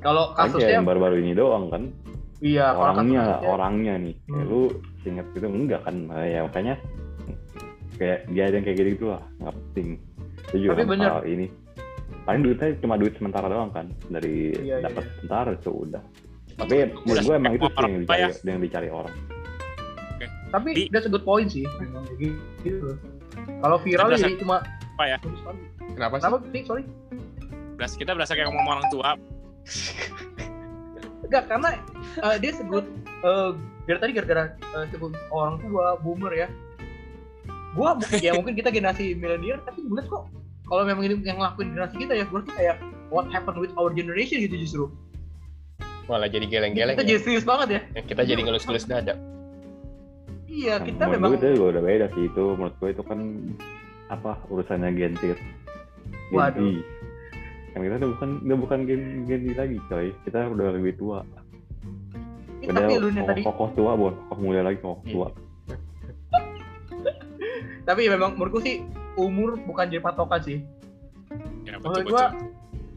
[0.02, 1.84] Kalau kayak kasusnya, yang baru-baru ini doang kan?
[2.42, 4.16] Iya kalau orangnya kasusnya- orangnya nih.
[4.18, 4.50] Kayak Hmm.
[4.50, 4.62] lu
[5.02, 5.96] inget gitu enggak kan?
[6.10, 6.74] Nah, ya makanya
[8.02, 9.24] kayak dia ada yang kayak gitu gitu lah.
[9.38, 9.88] Nggak penting.
[10.50, 11.12] Itu juga Tapi kan bener.
[11.30, 11.46] ini.
[12.22, 13.86] Paling duitnya cuma duit sementara doang kan?
[14.10, 15.12] Dari Iya, iya, dapat iya.
[15.18, 16.04] sebentar itu udah.
[16.58, 16.76] Tapi
[17.06, 19.16] menurut gue emang itu sih yang dicari yang dicari orang
[20.52, 21.64] Tapi Di- that's a good point sih.
[21.80, 22.36] Memang kayak
[22.68, 23.00] gitu.
[23.64, 24.60] Kalau viral Kita jadi cuma
[25.00, 25.18] Apa ya?
[25.24, 25.56] Kenapa
[26.20, 26.28] sih?
[26.28, 26.62] Kenapa sih?
[26.68, 26.84] Sorry.
[27.80, 29.10] Beras- kita berasa kayak ngomong orang tua
[31.26, 31.70] Enggak, karena
[32.22, 32.84] eh, dia sebut
[33.88, 36.48] dari tadi gara-gara eh, sebut orang tua boomer ya.
[37.72, 40.28] Gua mungkin ya mungkin kita generasi milenial tapi gue kok
[40.68, 42.76] kalau memang ini yang ngelakuin generasi kita ya berarti kayak
[43.12, 44.86] what happened with our generation gitu justru.
[46.10, 47.10] Malah jadi geleng-geleng Kita ya.
[47.16, 47.82] jadi serius banget ya.
[47.96, 49.16] Yang Kita jadi ngelus-ngelus dada.
[50.52, 53.04] Iya, Nah, kita menurut memang gue itu juga udah beda sih itu menurut gue itu
[53.08, 53.20] kan
[54.12, 55.24] apa urusannya Gen Z.
[55.24, 56.36] Gen Z.
[56.36, 56.76] Waduh.
[57.72, 60.12] kan kita udah bukan udah bukan Gen Gen lagi coy.
[60.28, 61.24] Kita udah lebih tua.
[62.60, 63.42] Eh, udah tapi lu nih tadi.
[63.48, 65.28] kokoh tua bukan kokoh muda lagi kokoh tua.
[67.88, 68.86] Tapi memang menurutku sih
[69.18, 70.60] umur bukan jadi patokan sih.
[71.64, 72.12] ya Menurut betul.
[72.12, 72.30] betul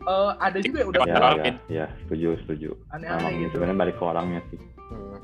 [0.05, 2.69] eh, ada juga yang udah ya ya ya setuju setuju.
[2.93, 3.57] Aneh-aneh gitu.
[3.57, 4.59] sebenarnya balik ke orangnya sih.
[4.91, 5.17] Hmm.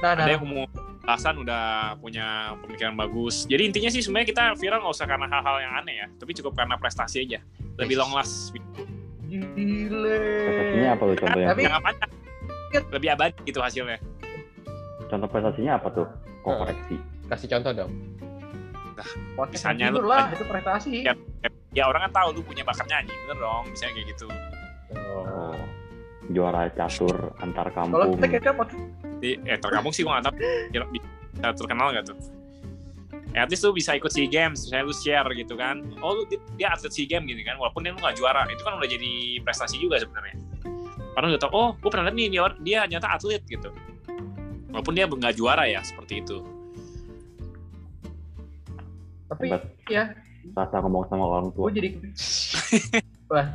[0.00, 0.68] Nah, nah, ada yang umur
[1.06, 1.64] belasan udah
[1.96, 2.26] punya
[2.60, 6.06] pemikiran bagus jadi intinya sih sebenarnya kita viral nggak usah karena hal-hal yang aneh ya
[6.12, 7.38] tapi cukup karena prestasi aja
[7.78, 8.50] lebih long last
[9.24, 10.18] gile.
[10.42, 12.10] prestasinya apa tuh contohnya Tapi- Jangan panjang
[12.90, 13.98] lebih abadi gitu hasilnya
[15.06, 16.06] contoh prestasinya apa tuh
[16.42, 16.58] kok Eh.
[16.60, 17.90] koreksi Kasih contoh dong.
[19.34, 21.02] Podcast Misalnya lu- lah, itu prestasi.
[21.02, 21.12] Ya.
[21.72, 24.26] ya orang kan tahu lu punya bakat nyanyi bener dong misalnya kayak gitu
[24.96, 25.58] Oh.
[26.30, 28.82] Juara catur antar Kalau kampung kita kira podcast
[29.22, 30.34] di eh terkampung sih gua nggak tahu
[30.74, 32.18] kira bisa terkenal nggak tuh
[33.36, 35.84] ya, at least lu bisa ikut SEA Games, misalnya lu share gitu kan.
[36.00, 36.24] Oh, lu,
[36.56, 39.12] dia, atlet SEA Games gini kan, walaupun dia lu nggak juara, itu kan udah jadi
[39.44, 40.40] prestasi juga sebenarnya.
[41.12, 43.68] Karena udah tau, oh, gue pernah lihat nih, dia, dia ternyata atlet gitu.
[44.72, 46.40] Walaupun dia nggak juara ya, seperti itu.
[49.26, 49.62] tapi Hebat.
[49.90, 50.04] ya
[50.54, 51.90] rasa ngomong sama orang gue tua jadi
[53.30, 53.46] wah.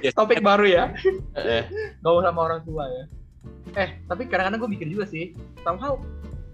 [0.00, 0.84] Ya, topik baru ya?
[1.36, 1.64] Eh,
[2.00, 3.04] gak usah sama orang tua ya.
[3.76, 6.00] Eh tapi kadang-kadang gue mikir juga sih somehow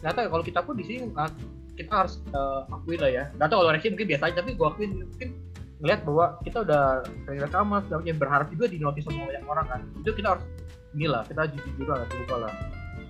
[0.02, 1.38] nggak tahu ya, kalau kita pun di sini nggak-
[1.74, 3.24] kita harus eh, akuin lah ya.
[3.38, 5.28] Nggak tahu kalau Rexy mungkin biasa aja tapi gue akuin mungkin
[5.82, 6.82] ngeliat bahwa kita udah
[7.26, 9.80] sering rekaman sebenarnya berharap juga di notice sama banyak orang kan.
[10.02, 10.44] Itu kita harus
[10.94, 12.52] inilah kita jujur lah terbuka lah.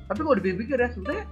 [0.04, 1.24] Tapi kalau dipikir ya sebenarnya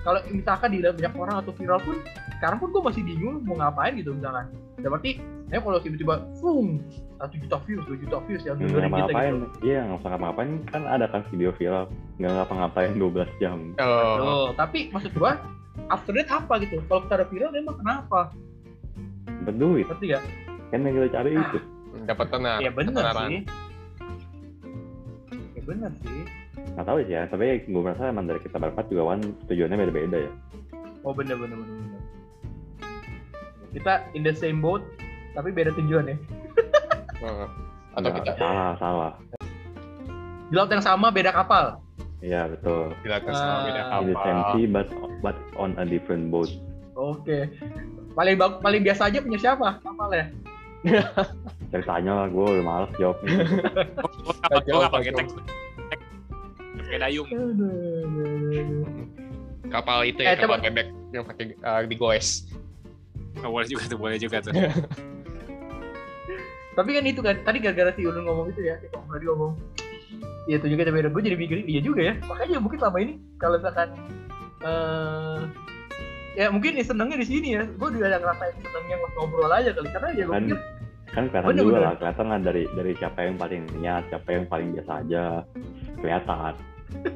[0.00, 1.96] kalau misalkan dilihat banyak orang atau viral pun
[2.40, 4.48] sekarang pun gue masih bingung mau ngapain gitu misalkan.
[4.80, 6.78] Ya berarti ya kalau tiba-tiba boom
[7.16, 10.50] satu juta views dua juta views yang dengerin kita ngapa-ngapain gitu iya nggak usah ngapa-ngapain
[10.66, 11.84] kan ada kan video viral
[12.16, 15.32] nggak ngapa-ngapain 12 jam Oh, Tuh, tapi maksud gua
[15.88, 16.78] after that apa gitu?
[16.84, 18.30] Kalau kita ada viral emang kenapa?
[19.40, 20.22] berduit Ngerti gak?
[20.68, 21.42] kan yang kita cari Ah.
[21.42, 21.58] itu
[22.06, 22.58] dapat tenar.
[22.60, 23.26] ya bener ketenaran.
[23.26, 23.40] sih.
[25.50, 26.20] Ya bener sih.
[26.70, 30.18] nggak tahu sih ya tapi gue merasa emang dari kita berempat juga kan tujuannya beda-beda
[30.20, 30.32] ya
[31.00, 32.00] Oh bener bener bener bener.
[33.72, 34.84] Kita in the same boat
[35.32, 36.16] tapi beda tujuan ya.
[37.90, 39.12] Atau Nggak, kita salah salah
[40.46, 41.78] Di laut yang sama beda kapal.
[42.20, 44.52] iya betul dilakukan sama beda Ah, in the same kapal.
[44.52, 44.88] sea but
[45.20, 46.50] but on a different boat
[46.92, 47.48] Oke.
[48.12, 49.80] Paling paling biasa aja punya siapa?
[49.80, 50.26] Kapal ya?
[51.70, 53.36] ceritanya gue udah males jawabnya
[54.42, 55.02] kapal, kapal kacau.
[55.06, 55.26] getek.
[56.82, 57.28] Kayak dayung.
[59.70, 60.66] Kapal itu Eh, ya, kapal coba.
[60.66, 62.50] bebek yang pakai uh, digoes.
[63.40, 64.52] Oh, boleh juga tuh, boleh juga tuh.
[66.74, 69.52] Tapi kan itu kan tadi gara-gara si Ulun ngomong itu ya, si Om tadi ngomong.
[70.48, 71.10] Iya tuh juga beda.
[71.10, 72.14] Gue jadi mikirin iya juga ya.
[72.26, 73.88] Makanya mungkin selama ini kalau misalkan
[74.60, 75.40] eh
[76.38, 77.62] ya mungkin ya senengnya di sini ya.
[77.76, 80.58] Gue juga yang ngerasain senengnya ngobrol aja kali karena ya gue kan pikir
[81.10, 81.86] kan kelihatan Bener, juga bener.
[81.86, 85.22] lah kelihatan lah dari dari siapa yang paling niat siapa yang paling biasa aja
[85.98, 86.54] kelihatan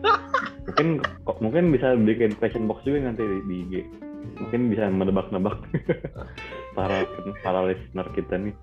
[0.67, 0.89] mungkin
[1.23, 3.75] kok mungkin bisa bikin question box juga nanti di, di IG
[4.43, 5.59] mungkin bisa menebak-nebak
[6.77, 7.07] para
[7.47, 8.55] para listener kita nih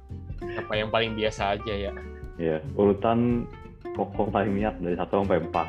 [0.41, 1.91] Apa yang paling biasa aja ya.
[2.35, 3.45] ya urutan
[3.93, 5.67] kok kok paling niat dari satu sampai empat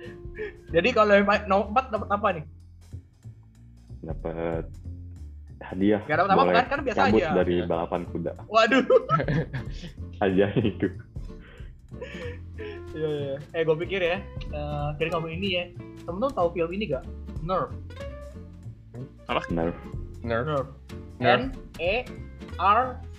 [0.74, 2.44] jadi kalau yang nomor 4 dapat apa nih?
[4.02, 4.64] dapat
[5.62, 6.64] hadiah Gak dapat apa kan?
[6.68, 7.26] Kan biasa aja.
[7.32, 7.66] dari Iya.
[7.66, 8.84] balapan kuda Waduh.
[10.20, 10.88] hadiahnya itu
[12.94, 13.34] Iya, iya.
[13.52, 14.18] Eh, gue pikir ya,
[14.50, 15.64] eh dari kamu ini ya,
[16.02, 17.02] temen-temen tahu film ini gak?
[17.42, 17.70] Nerf.
[19.26, 19.44] Nerf.
[19.50, 19.76] Nerf.
[20.22, 20.46] Nerf.
[20.46, 20.66] Nerf.
[21.22, 21.42] N
[21.78, 22.06] E
[22.56, 22.80] R
[23.14, 23.18] V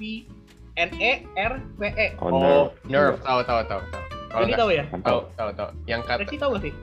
[0.76, 2.08] N E R V E.
[2.20, 3.16] Oh, Oh, Nerf.
[3.16, 3.16] Nerf.
[3.22, 4.04] Tahu, tahu, tahu, tahu.
[4.28, 4.84] Kalau tahu ya?
[4.92, 5.50] tahu, Tahu.
[5.56, 5.70] tahu.
[5.88, 6.74] Yang kata Rexi tahu gak sih?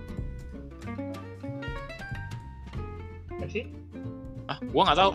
[3.36, 3.60] Rexi?
[4.48, 5.12] Ah, gua nggak tahu.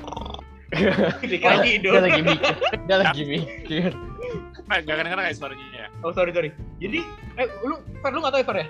[1.23, 1.91] Dikira tidur.
[1.95, 2.53] dia lagi mikir,
[2.85, 3.91] dia lagi mikir.
[4.67, 5.87] Eh, Nggak kadang-kadang kayak suaranya ya.
[6.03, 6.51] Oh sorry sorry.
[6.77, 6.99] Jadi,
[7.39, 8.67] eh lu, Fer lu nggak tahu ya Fer ya?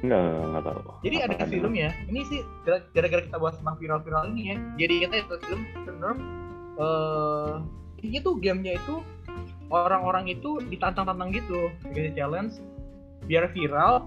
[0.00, 0.80] Enggak, enggak tahu.
[1.02, 1.88] Jadi ada Apa filmnya.
[2.06, 4.56] Ini sih gara- gara-gara kita bahas tentang viral-viral ini ya.
[4.78, 6.18] Jadi kita itu film The Nerf.
[6.76, 7.52] Eh,
[7.98, 8.94] intinya tuh gamenya itu
[9.70, 12.54] orang-orang itu ditantang-tantang gitu, dikasih challenge
[13.26, 14.06] biar viral.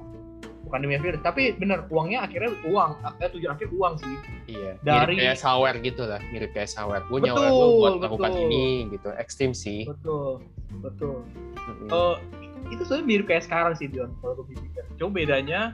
[0.68, 2.92] Bukan demi viral, tapi bener uangnya akhirnya uang.
[3.02, 4.16] Akhirnya tujuan akhir uang sih.
[4.54, 7.02] Iya, Dari- mirip kayak sawer gitu lah, mirip kayak sawer.
[7.10, 8.44] Gue nyawer lu buat melakukan betul.
[8.46, 9.90] ini gitu, ekstrim sih.
[9.90, 10.46] Betul,
[10.84, 11.26] betul.
[11.58, 11.90] Mm-mm.
[11.90, 12.16] Eh,
[12.70, 14.84] itu sebenarnya mirip kayak sekarang sih Dion kalau gue pikir.
[15.02, 15.74] Cuma bedanya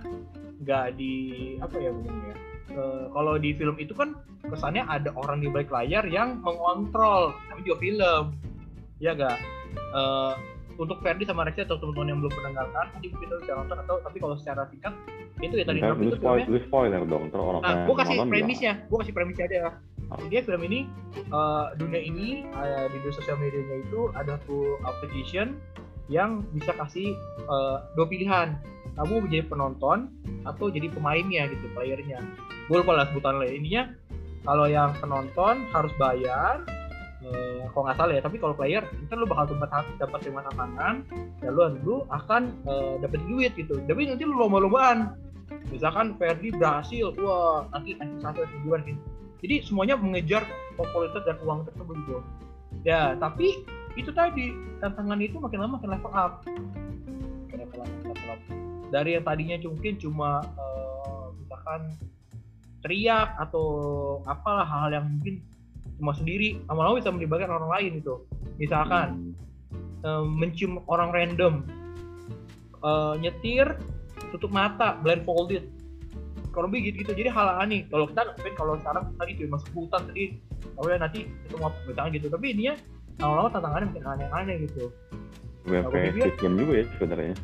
[0.63, 1.13] nggak di
[1.59, 2.35] apa ya ngomongnya.
[2.71, 7.65] Eh, kalau di film itu kan kesannya ada orang di balik layar yang mengontrol, tapi
[7.65, 8.23] juga film,
[9.01, 9.41] ya gak?
[9.75, 10.33] Eh,
[10.75, 13.77] untuk Ferdi sama Rexy atau teman-teman yang belum pernah nonton, nanti mungkin lu bisa nonton
[13.79, 14.93] atau tapi kalau secara singkat
[15.39, 18.73] itu ya tadi Ntar itu spoil, filmnya spoiler dong, terus orang Nah, gue kasih premisnya,
[18.87, 19.59] gue kasih premisnya aja.
[20.11, 20.19] Oh.
[20.19, 20.79] Jadi dia film ini
[21.15, 25.57] eh, dunia ini eh, di dunia sosial medianya itu ada tuh application
[26.11, 27.15] yang bisa kasih
[27.47, 28.59] eh, dua pilihan.
[28.95, 30.07] Kamu menjadi penonton
[30.47, 32.23] atau jadi pemainnya gitu, playernya.
[32.71, 33.51] Gue lupa lah sebutannya.
[33.51, 33.91] Ininya
[34.47, 36.63] kalau yang penonton harus bayar.
[37.25, 40.95] Eh, kalau nggak salah ya, tapi kalau player, ntar lu bakal dapat dapat terima tantangan,
[41.41, 43.81] dan lu akan eh, dapat duit gitu.
[43.85, 45.25] Tapi nanti lu lomba-lombaan
[45.69, 49.01] misalkan Ferdi berhasil wah nanti nanti satu nanti dua gitu
[49.45, 50.43] jadi semuanya mengejar
[50.77, 52.17] popularitas dan uang tersebut gitu
[52.85, 54.51] ya tapi itu tadi
[54.83, 56.33] tantangan itu makin lama makin level up
[57.45, 58.39] makin level up, level up.
[58.89, 61.81] dari yang tadinya mungkin cuma eh, misalkan
[62.85, 63.65] teriak atau
[64.29, 65.41] apalah hal-hal yang mungkin
[65.95, 68.13] cuma sendiri lama-lama bisa melibatkan orang lain itu
[68.59, 69.35] misalkan
[70.03, 71.53] eh, mencium orang random.
[72.85, 73.65] Eh, nyetir
[74.29, 75.65] tutup mata blindfolded
[76.55, 77.83] kalau begitu gitu jadi hal aneh.
[77.91, 80.23] Kalau kita mungkin kalau sekarang tadi tuh masuk hutan tadi
[80.79, 82.27] oh ya nanti itu mau misalnya gitu.
[82.31, 82.73] Tapi ininya
[83.19, 84.87] lama-lama tantangannya makin aneh-aneh gitu.
[85.67, 87.35] Kayak pikir- Squid Game juga ya sebenarnya.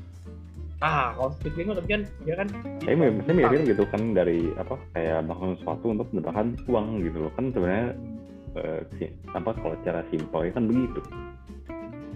[0.82, 2.48] ah kalau Squid Game tapi kan dia kan
[2.82, 7.32] Saya saya mirip gitu kan dari apa kayak melakukan sesuatu untuk mendapatkan uang gitu loh.
[7.38, 7.90] Kan sebenarnya
[8.96, 11.00] si- apa kalau cara simpel kan begitu.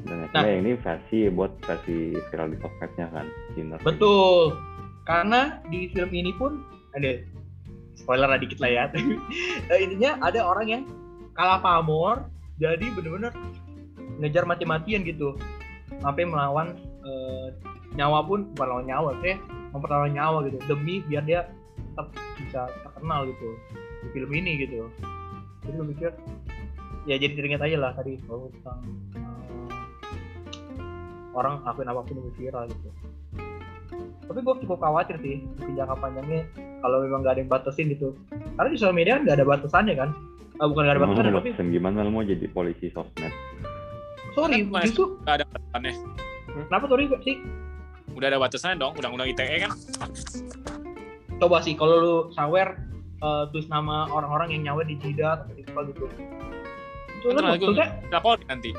[0.06, 0.30] Dan Nah.
[0.30, 1.98] akhirnya ini versi buat versi
[2.30, 3.26] viral di sosmednya kan.
[3.52, 3.74] ini.
[3.82, 4.54] betul
[5.02, 6.60] karena di film ini pun
[6.92, 7.24] ada
[7.96, 8.84] spoiler lah dikit lah ya
[9.72, 10.84] Eh, intinya ada orang yang
[11.32, 13.32] kalah pamor jadi bener-bener
[14.20, 15.34] ngejar mati-matian gitu
[16.00, 17.48] sampai melawan eh,
[17.94, 19.36] nyawa pun bukan lawan nyawa sih
[19.72, 21.42] mempertaruhkan nyawa gitu demi biar dia
[21.94, 23.48] tetap bisa terkenal gitu
[24.04, 24.92] di film ini gitu
[25.66, 26.12] jadi gue mikir
[27.06, 28.18] ya jadi teringat aja lah tadi.
[28.24, 28.80] Bahwa tentang
[29.14, 29.70] eh,
[31.32, 32.90] orang lakuin apa pun demi viral gitu.
[34.26, 36.46] Tapi gue cukup khawatir sih di jangka panjangnya
[36.80, 38.14] kalau memang gak ada yang batasin gitu.
[38.56, 40.10] Karena di sosial media kan gak ada batasannya kan?
[40.56, 43.34] Ah, bukan gak ada batasannya tapi batasan gimana lu mau jadi polisi sosmed?
[44.32, 45.94] sorry Kan justru Nggak ada batasannya.
[46.68, 47.36] kenapa sorry sih
[48.16, 49.72] Udah ada batasannya dong, undang-undang ITE kan.
[51.36, 52.80] coba sih kalau lu sawer
[53.18, 56.06] eh, tulis nama orang-orang yang nyawer di jidat atau di apa gitu
[57.16, 57.90] itu Kan kan nanti gue maksudnya
[58.46, 58.72] nanti.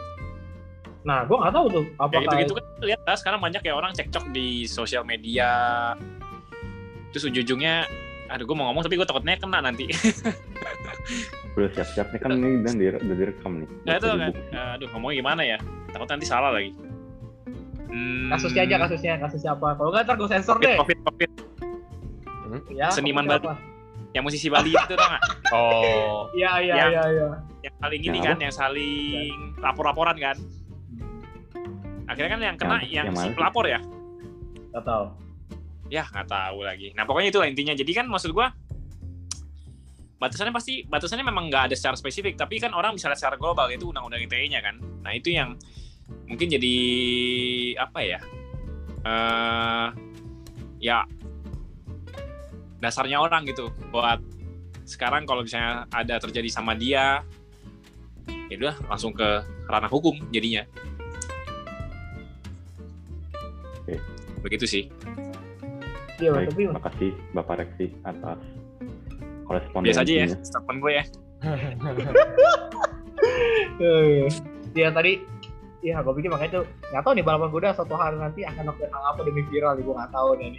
[1.02, 3.92] nah gue nggak tahu tuh Kayak apakah gitu-gitu kan lihat lah sekarang banyak kayak orang
[3.94, 5.50] cekcok di sosial media.
[7.10, 7.86] Terus ujung-ujungnya
[8.26, 9.86] aduh gue mau ngomong tapi gue takutnya kena nanti.
[11.56, 13.68] Udah siap-siap nih kan ini dan dire- udah direkam nih.
[13.86, 14.52] Nah itu kan, dibukti.
[14.52, 15.58] aduh ngomongnya gimana ya?
[15.88, 16.70] Takut nanti salah lagi.
[17.86, 21.30] Hmm, kasusnya aja kasusnya kasusnya apa kalau nggak ntar gue sensor deh Covid, covid,
[22.68, 23.56] ya Seniman apa?
[24.16, 25.22] Yang musisi Bali itu tau nggak?
[25.52, 27.28] Oh, iya iya iya iya
[27.60, 30.36] Yang saling ini kan, yang saling lapor-laporan kan.
[32.08, 33.80] Akhirnya kan yang kena Yang- yang, yang si pelapor ya.
[34.72, 35.04] nggak tahu
[35.92, 36.90] Ya nggak tahu lagi.
[36.96, 37.76] Nah pokoknya itulah intinya.
[37.76, 38.50] Jadi kan maksud gua
[40.16, 42.34] batasannya pasti batasannya memang nggak ada secara spesifik.
[42.40, 44.80] Tapi kan orang bisa lihat secara global itu undang-undang ITE-nya kan.
[45.04, 45.54] Nah itu yang
[46.26, 46.76] mungkin jadi
[47.76, 48.20] apa ya?
[49.06, 49.86] eh
[50.82, 51.06] ya
[52.80, 54.20] dasarnya orang gitu buat
[54.86, 57.26] sekarang kalau misalnya ada terjadi sama dia
[58.46, 60.62] ya udah langsung ke ranah hukum jadinya.
[63.82, 63.98] Oke.
[64.46, 64.84] Begitu sih.
[66.16, 68.38] iya Baik, tapi makasih Bapak Reksi atas
[69.44, 69.84] korespondensinya.
[69.84, 71.04] Biasa aja ya, statement gue ya.
[74.76, 75.24] Ya tadi
[75.78, 78.90] Iya, gue pikir makanya tuh nggak tahu nih balapan kuda suatu hari nanti akan melakukan
[78.90, 80.50] hal apa demi viral nih gue nggak tahu nih.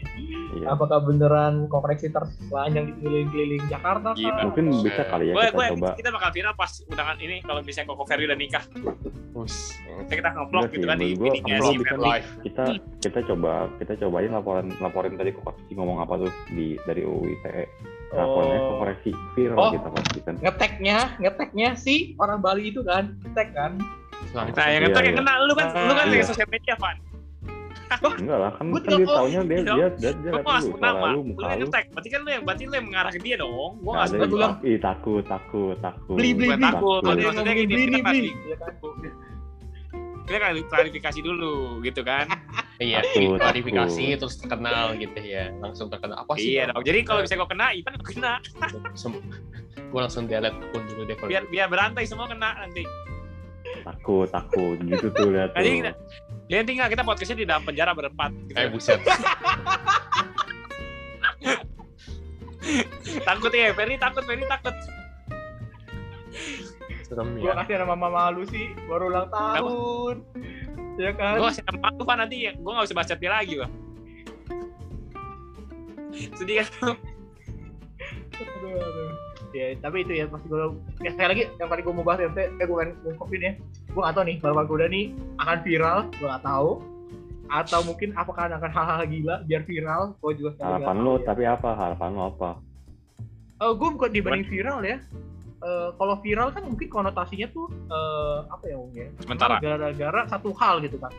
[0.54, 0.66] Iya.
[0.70, 4.14] Apakah beneran koreksi terselanjang di keliling-keliling Jakarta?
[4.14, 4.30] Gila.
[4.32, 4.44] kah?
[4.46, 5.90] Mungkin bisa kali ya gue kita gue coba.
[5.96, 8.64] kita bakal viral pas undangan ini kalau misalnya Koko Ferry udah nikah
[9.34, 9.56] Us.
[10.00, 12.02] kita kita ngevlog gitu kan di gua- gua bisa Ferry.
[12.04, 12.30] Live.
[12.44, 12.64] Kita
[13.00, 17.22] kita coba kita cobain laporan laporin tadi ke koreksi ngomong apa tuh di dari UU
[17.36, 17.66] ITE.
[18.10, 18.78] Laporannya ke Oh.
[18.80, 19.72] koreksi viral Oh.
[19.72, 20.34] kita pasti kan.
[20.40, 23.72] Ngeteknya, ngeteknya si orang Bali itu kan, ngetek kan.
[24.28, 24.54] Langsung.
[24.54, 25.14] Nah, yang Iya, yang iya.
[25.16, 26.14] kena lu kan lu kan Iya.
[26.14, 26.98] dari sosial media, Van.
[28.20, 29.64] Enggak lah, kan Gua kan dia taunya dia Iya.
[29.64, 31.64] dia dia dia Lu lihat mau dulu suara lu, lu muka yang lu.
[31.64, 31.86] ngetek.
[31.96, 33.72] Berarti kan lu yang berarti lu yang mengarah ke dia dong.
[33.80, 34.54] Gua Nggak enggak yang bilang.
[34.62, 36.16] ih takut, takut, takut.
[36.20, 36.66] Beli, beli, beli.
[36.66, 38.32] takut, maksudnya gini, beli beli.
[38.44, 38.74] Iya kan?
[40.28, 42.28] kita kan klarifikasi dulu gitu kan.
[42.78, 43.02] Iya,
[43.42, 45.50] klarifikasi terus terkenal gitu ya.
[45.58, 46.22] Langsung terkenal.
[46.22, 46.54] Apa sih?
[46.54, 46.86] Iya dong.
[46.86, 48.34] Jadi kalau misalnya gua kena, Ivan gua kena.
[49.88, 51.52] Gue langsung delete akun dulu deh kalau Biar gitu.
[51.56, 52.84] biar berantai semua kena nanti.
[54.08, 54.80] Takut, takut.
[54.80, 55.60] Gitu tuh lihat tuh.
[55.60, 55.92] Jadi kita,
[56.48, 58.32] dia tinggal kita podcastnya di dalam penjara berempat.
[58.48, 58.56] Gitu.
[58.56, 59.04] Eh buset.
[63.28, 64.72] takut ya, Ferry takut, Ferry takut.
[67.04, 67.60] Serem Gua ya.
[67.60, 70.24] kasih nama mama lu sih, baru ulang tahun.
[70.96, 71.44] Ya kan?
[71.44, 73.76] Gue kasih nama lu, Van, nanti gue gak usah baca dia lagi, Bang.
[76.32, 76.96] Sedih kan?
[78.40, 79.27] Aduh, aduh.
[79.56, 80.60] Ya, tapi itu ya pasti gue
[81.00, 83.52] ya, sekali lagi yang tadi gue mau bahas ya, saya gue kan ngungkapin ya.
[83.96, 85.06] Gue gak tahu nih balapan kuda nih
[85.40, 86.70] akan viral, gue gak tahu.
[87.48, 91.24] Atau mungkin apakah akan hal-hal gila biar viral, gue juga sekali Harapan lu ya.
[91.32, 91.70] tapi apa?
[91.80, 92.50] Harapan lu apa?
[93.58, 94.98] Eh, gue bukan dibanding viral ya.
[95.58, 99.08] Eh, kalau viral kan mungkin konotasinya tuh eh, apa ya Om ya?
[99.24, 99.56] Sementara.
[99.64, 101.10] Gara-gara satu hal gitu kan.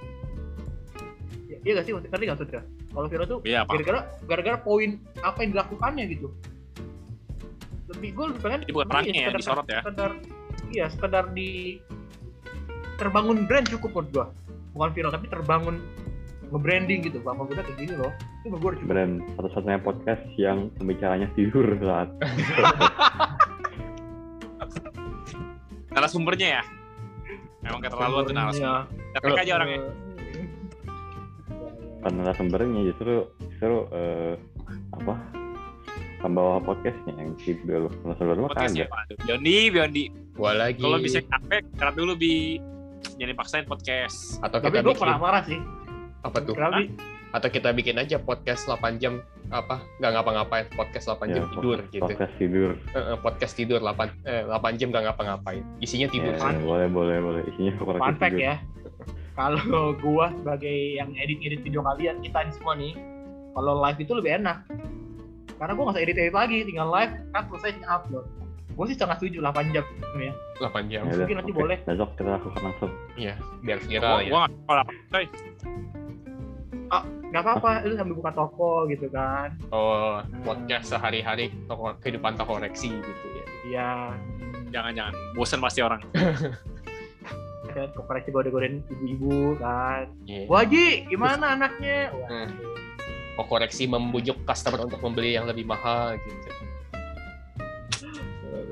[1.48, 1.92] Ya, iya gak sih?
[1.96, 2.60] Ngerti gak Sudra?
[2.92, 6.28] Kalau viral tuh Iya, gara-gara gara-gara poin apa yang dilakukannya gitu.
[7.98, 9.80] Lebih gue lebih pengen Jadi bukan sebenarnya orangnya ya, disorot ya.
[9.82, 10.10] Sekedar
[10.70, 11.82] iya, sekedar di
[12.98, 14.26] terbangun brand cukup menurut gua.
[14.78, 15.82] Bukan viral tapi terbangun
[16.54, 17.18] nge-branding gitu.
[17.26, 18.14] Bapak udah kayak gini loh.
[18.46, 18.78] Itu udah cukup.
[18.86, 22.08] Brand satu-satunya podcast yang pembicaranya tidur saat
[25.98, 26.64] Narasumbernya ya.
[27.66, 28.86] Memang keterlaluan tuh narasumber.
[29.18, 29.82] Tapi aja orangnya.
[31.98, 34.38] bukan narasumbernya justru justru eh,
[34.94, 35.18] apa
[36.18, 39.24] pembawa podcastnya yang tidur narasumber mah Podcast ya, kagak Pak.
[39.24, 40.04] Biondi, Biondi.
[40.32, 40.78] Gua lagi.
[40.78, 42.58] Kalau bisa capek, istirahat dulu bi.
[43.14, 44.38] Jangan dipaksain podcast.
[44.40, 45.60] atau Tapi kita bikin pernah marah sih.
[46.18, 46.54] apa tuh?
[46.54, 46.82] Kenapa?
[47.28, 51.76] Atau kita bikin aja podcast 8 jam apa nggak ngapa-ngapain podcast 8 jam Ya, tidur
[51.78, 52.02] pod- gitu.
[52.04, 55.62] podcast tidur Eh, eh, podcast tidur 8 eh, 8 jam nggak ngapa-ngapain.
[55.78, 56.32] Isinya tidur.
[56.32, 58.54] ya, Fun- boleh boleh boleh isinya Fun fact tidur ya.
[59.32, 59.62] Kalau
[59.96, 62.92] gua sebagai yang edit-edit video kalian, kita ini semua nih,
[63.52, 64.58] kalau live itu lebih enak.
[65.58, 68.26] Karena gua nggak usah edit-edit lagi, tinggal live, kan selesai tinggal upload.
[68.72, 69.84] Gua sih sangat setuju 8 jam
[70.16, 70.32] ya.
[70.60, 71.02] 8 jam.
[71.04, 71.58] Ya Mungkin nanti oke.
[71.58, 71.78] boleh.
[71.82, 74.30] besok kita lakukan langsung Iya, biar viral Gua, ya.
[74.30, 74.92] gua gak apa.
[75.08, 75.26] coy.
[77.28, 79.52] Gak apa-apa, itu sambil buka toko gitu kan.
[79.68, 83.44] Oh, podcast sehari-hari toko kehidupan toko koreksi gitu ya.
[83.66, 83.90] Iya.
[84.70, 85.12] Jangan-jangan.
[85.36, 86.00] Bosan pasti orang.
[87.68, 90.08] Kan koperasi gode-godein ibu-ibu kan.
[90.24, 90.48] Iya.
[90.48, 92.08] Waji, gimana anaknya?
[92.10, 92.48] Wah, Hmm.
[93.38, 96.50] Oh, koreksi membujuk customer untuk membeli yang lebih mahal gitu.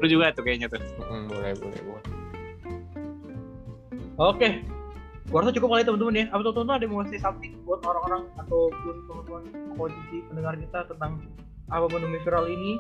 [0.02, 0.82] Lu juga tuh kayaknya tuh.
[1.06, 2.04] Hmm, boleh, boleh, boleh.
[4.18, 4.48] Oke.
[5.26, 6.24] Gua rasa cukup kali teman-teman ya.
[6.34, 9.42] Apa teman-teman ada yang mau ngasih something buat orang-orang ataupun teman-teman
[9.78, 11.12] posisi pendengar kita tentang
[11.70, 12.72] apa demi viral ini?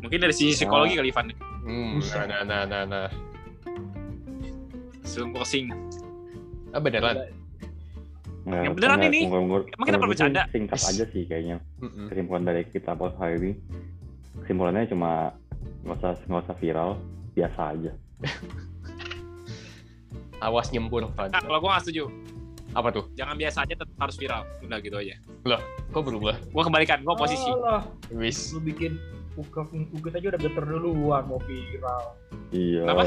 [0.00, 1.26] Mungkin dari sisi psikologi kali Ivan.
[1.62, 2.26] Hmm, Buset.
[2.26, 3.08] nah, nah, nah, nah.
[5.04, 5.70] Sebelum closing.
[6.72, 7.41] Ah, beneran.
[8.42, 9.20] Nggak, Yang beneran nggak, ini.
[9.22, 10.42] Emang kita ngomong bercanda?
[10.50, 11.56] singkat aja sih kayaknya
[12.10, 13.50] kesimpulan dari kita podcast hari ini
[14.42, 15.30] kesimpulannya cuma
[15.82, 16.90] nggak usah nggak usah viral
[17.32, 17.92] biasa aja
[20.42, 21.06] Awas nyembur.
[21.06, 22.10] Nah, kalau gua gak setuju.
[22.74, 23.06] Apa tuh?
[23.14, 24.42] Jangan biasa aja tetap harus viral.
[24.58, 25.14] Udah gitu aja.
[25.94, 26.34] Kok berubah?
[26.50, 27.46] Gua kembalikan, gua posisi.
[27.46, 28.50] Alah, Wis.
[28.50, 28.98] lu bikin
[29.38, 32.02] ugit aja udah geter duluan mau viral.
[32.50, 33.02] iya Kenapa?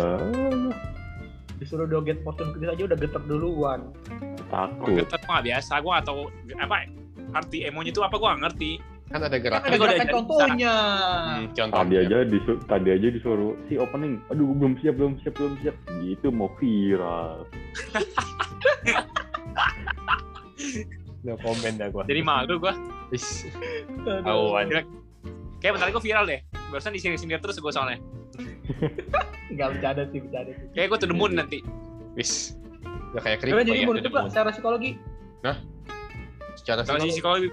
[1.60, 3.80] Disuruh joget posting ugit aja udah geter duluan.
[4.56, 5.74] Takut gua gak biasa.
[5.84, 6.22] Gua gak tau
[6.56, 6.76] apa
[7.36, 8.72] arti emonya itu apa gua gak ngerti.
[9.06, 9.68] Kan ada Kan gerakan.
[9.70, 10.74] ada gua udah gerakan contohnya.
[11.14, 11.78] Hmm, contoh.
[11.78, 15.76] tadi aja disuruh tadi aja disuruh si opening aduh belum siap belum siap belum siap
[16.02, 17.46] gitu mau viral
[21.26, 22.06] No komen dah gua.
[22.06, 22.74] Jadi malu gua.
[24.30, 24.70] Awan.
[25.58, 26.40] Kayak bentar lagi gua viral deh.
[26.70, 27.98] Barusan di sini-sini terus gua soalnya.
[29.52, 30.66] Enggak bercanda sih, bercanda sih.
[30.78, 31.60] Kayak gua the moon nanti.
[32.14, 32.54] Wis.
[33.16, 33.88] Udah kayak kripto jadi ya.
[33.88, 34.28] menurut mau.
[34.28, 34.92] secara psikologi
[36.56, 37.14] Secara Kalau psikologi.
[37.14, 37.50] psikologi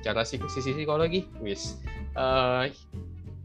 [0.00, 1.76] secara sisi, psikologi wis
[2.10, 2.64] Eh,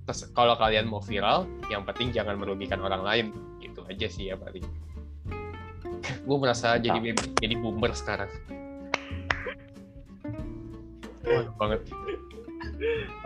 [0.02, 3.26] terus kalau kalian mau viral yang penting jangan merugikan orang lain
[3.60, 4.64] gitu aja sih ya paling
[6.28, 8.32] gue merasa jadi baby- jadi boomer sekarang.
[11.22, 11.80] Waduh banget.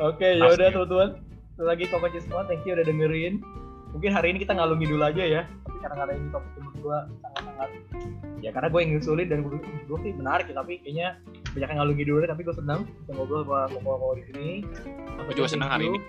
[0.02, 0.74] Oke, ya udah Asli.
[0.74, 1.10] teman-teman.
[1.50, 3.44] Sekali lagi Kokoci semua, thank you udah dengerin.
[3.90, 5.42] Mungkin hari ini kita ngalungi dulu aja ya.
[5.62, 7.00] Tapi karena karena ini topik menurut gua
[7.60, 11.08] sangat-sangat ya karena gue yang ngusulin dan gue gue sih menarik ya tapi kayaknya
[11.52, 14.50] banyak yang ngalungi dulu tapi gue senang bisa ngobrol sama Koko di sini.
[15.28, 16.00] Gue juga senang hari ini.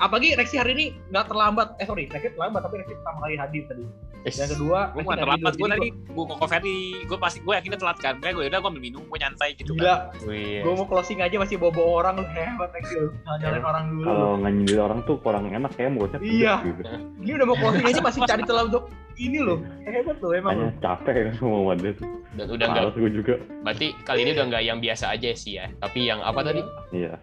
[0.00, 1.76] Apalagi Rexi hari ini nggak terlambat.
[1.76, 3.84] Eh sorry, Rexi terlambat tapi Rexi pertama kali hadir tadi.
[4.24, 7.80] Yang kedua, Gue nggak terlambat, gue tadi gue koko Ferdi, gue pasti gue yakin dia
[7.80, 8.14] telat kan.
[8.24, 9.84] Kayak gue udah gue minum, gue nyantai gitu kan.
[9.84, 10.64] Gila, Wih.
[10.64, 13.12] gue mau closing aja masih bawa orang lu hebat Rexi lu.
[13.28, 14.04] Nyalain orang dulu.
[14.08, 16.54] Kalau nggak nyindir orang tuh kurang enak kayak mulutnya Iya.
[16.64, 16.82] gitu.
[17.20, 18.84] Ini udah mau closing aja masih cari celah untuk
[19.20, 19.58] ini loh.
[19.84, 22.08] Hebat loh emang Hanya capek kan sama wadah tuh.
[22.34, 23.34] Dan udah nggak, gue juga.
[23.62, 25.68] berarti kali ini udah nggak yang biasa aja sih ya.
[25.84, 26.64] Tapi yang apa tadi?
[26.96, 27.20] Iya.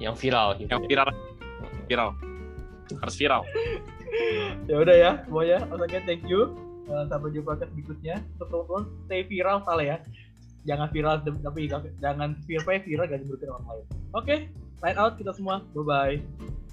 [0.00, 0.70] Yang viral gitu.
[0.72, 0.88] Yang ya.
[0.88, 1.08] viral,
[1.88, 2.10] viral,
[3.00, 3.42] harus viral.
[4.70, 5.58] ya udah ya semuanya.
[5.72, 6.52] Again thank you.
[6.88, 8.24] Eh, sampai jumpa ke berikutnya.
[8.40, 9.96] Untuk stay viral salah ya.
[10.64, 11.68] Jangan viral tapi
[12.00, 13.86] jangan viral viral gak diberkahi orang lain.
[14.12, 14.36] Oke
[14.84, 15.64] line out kita semua.
[15.74, 16.64] Bye bye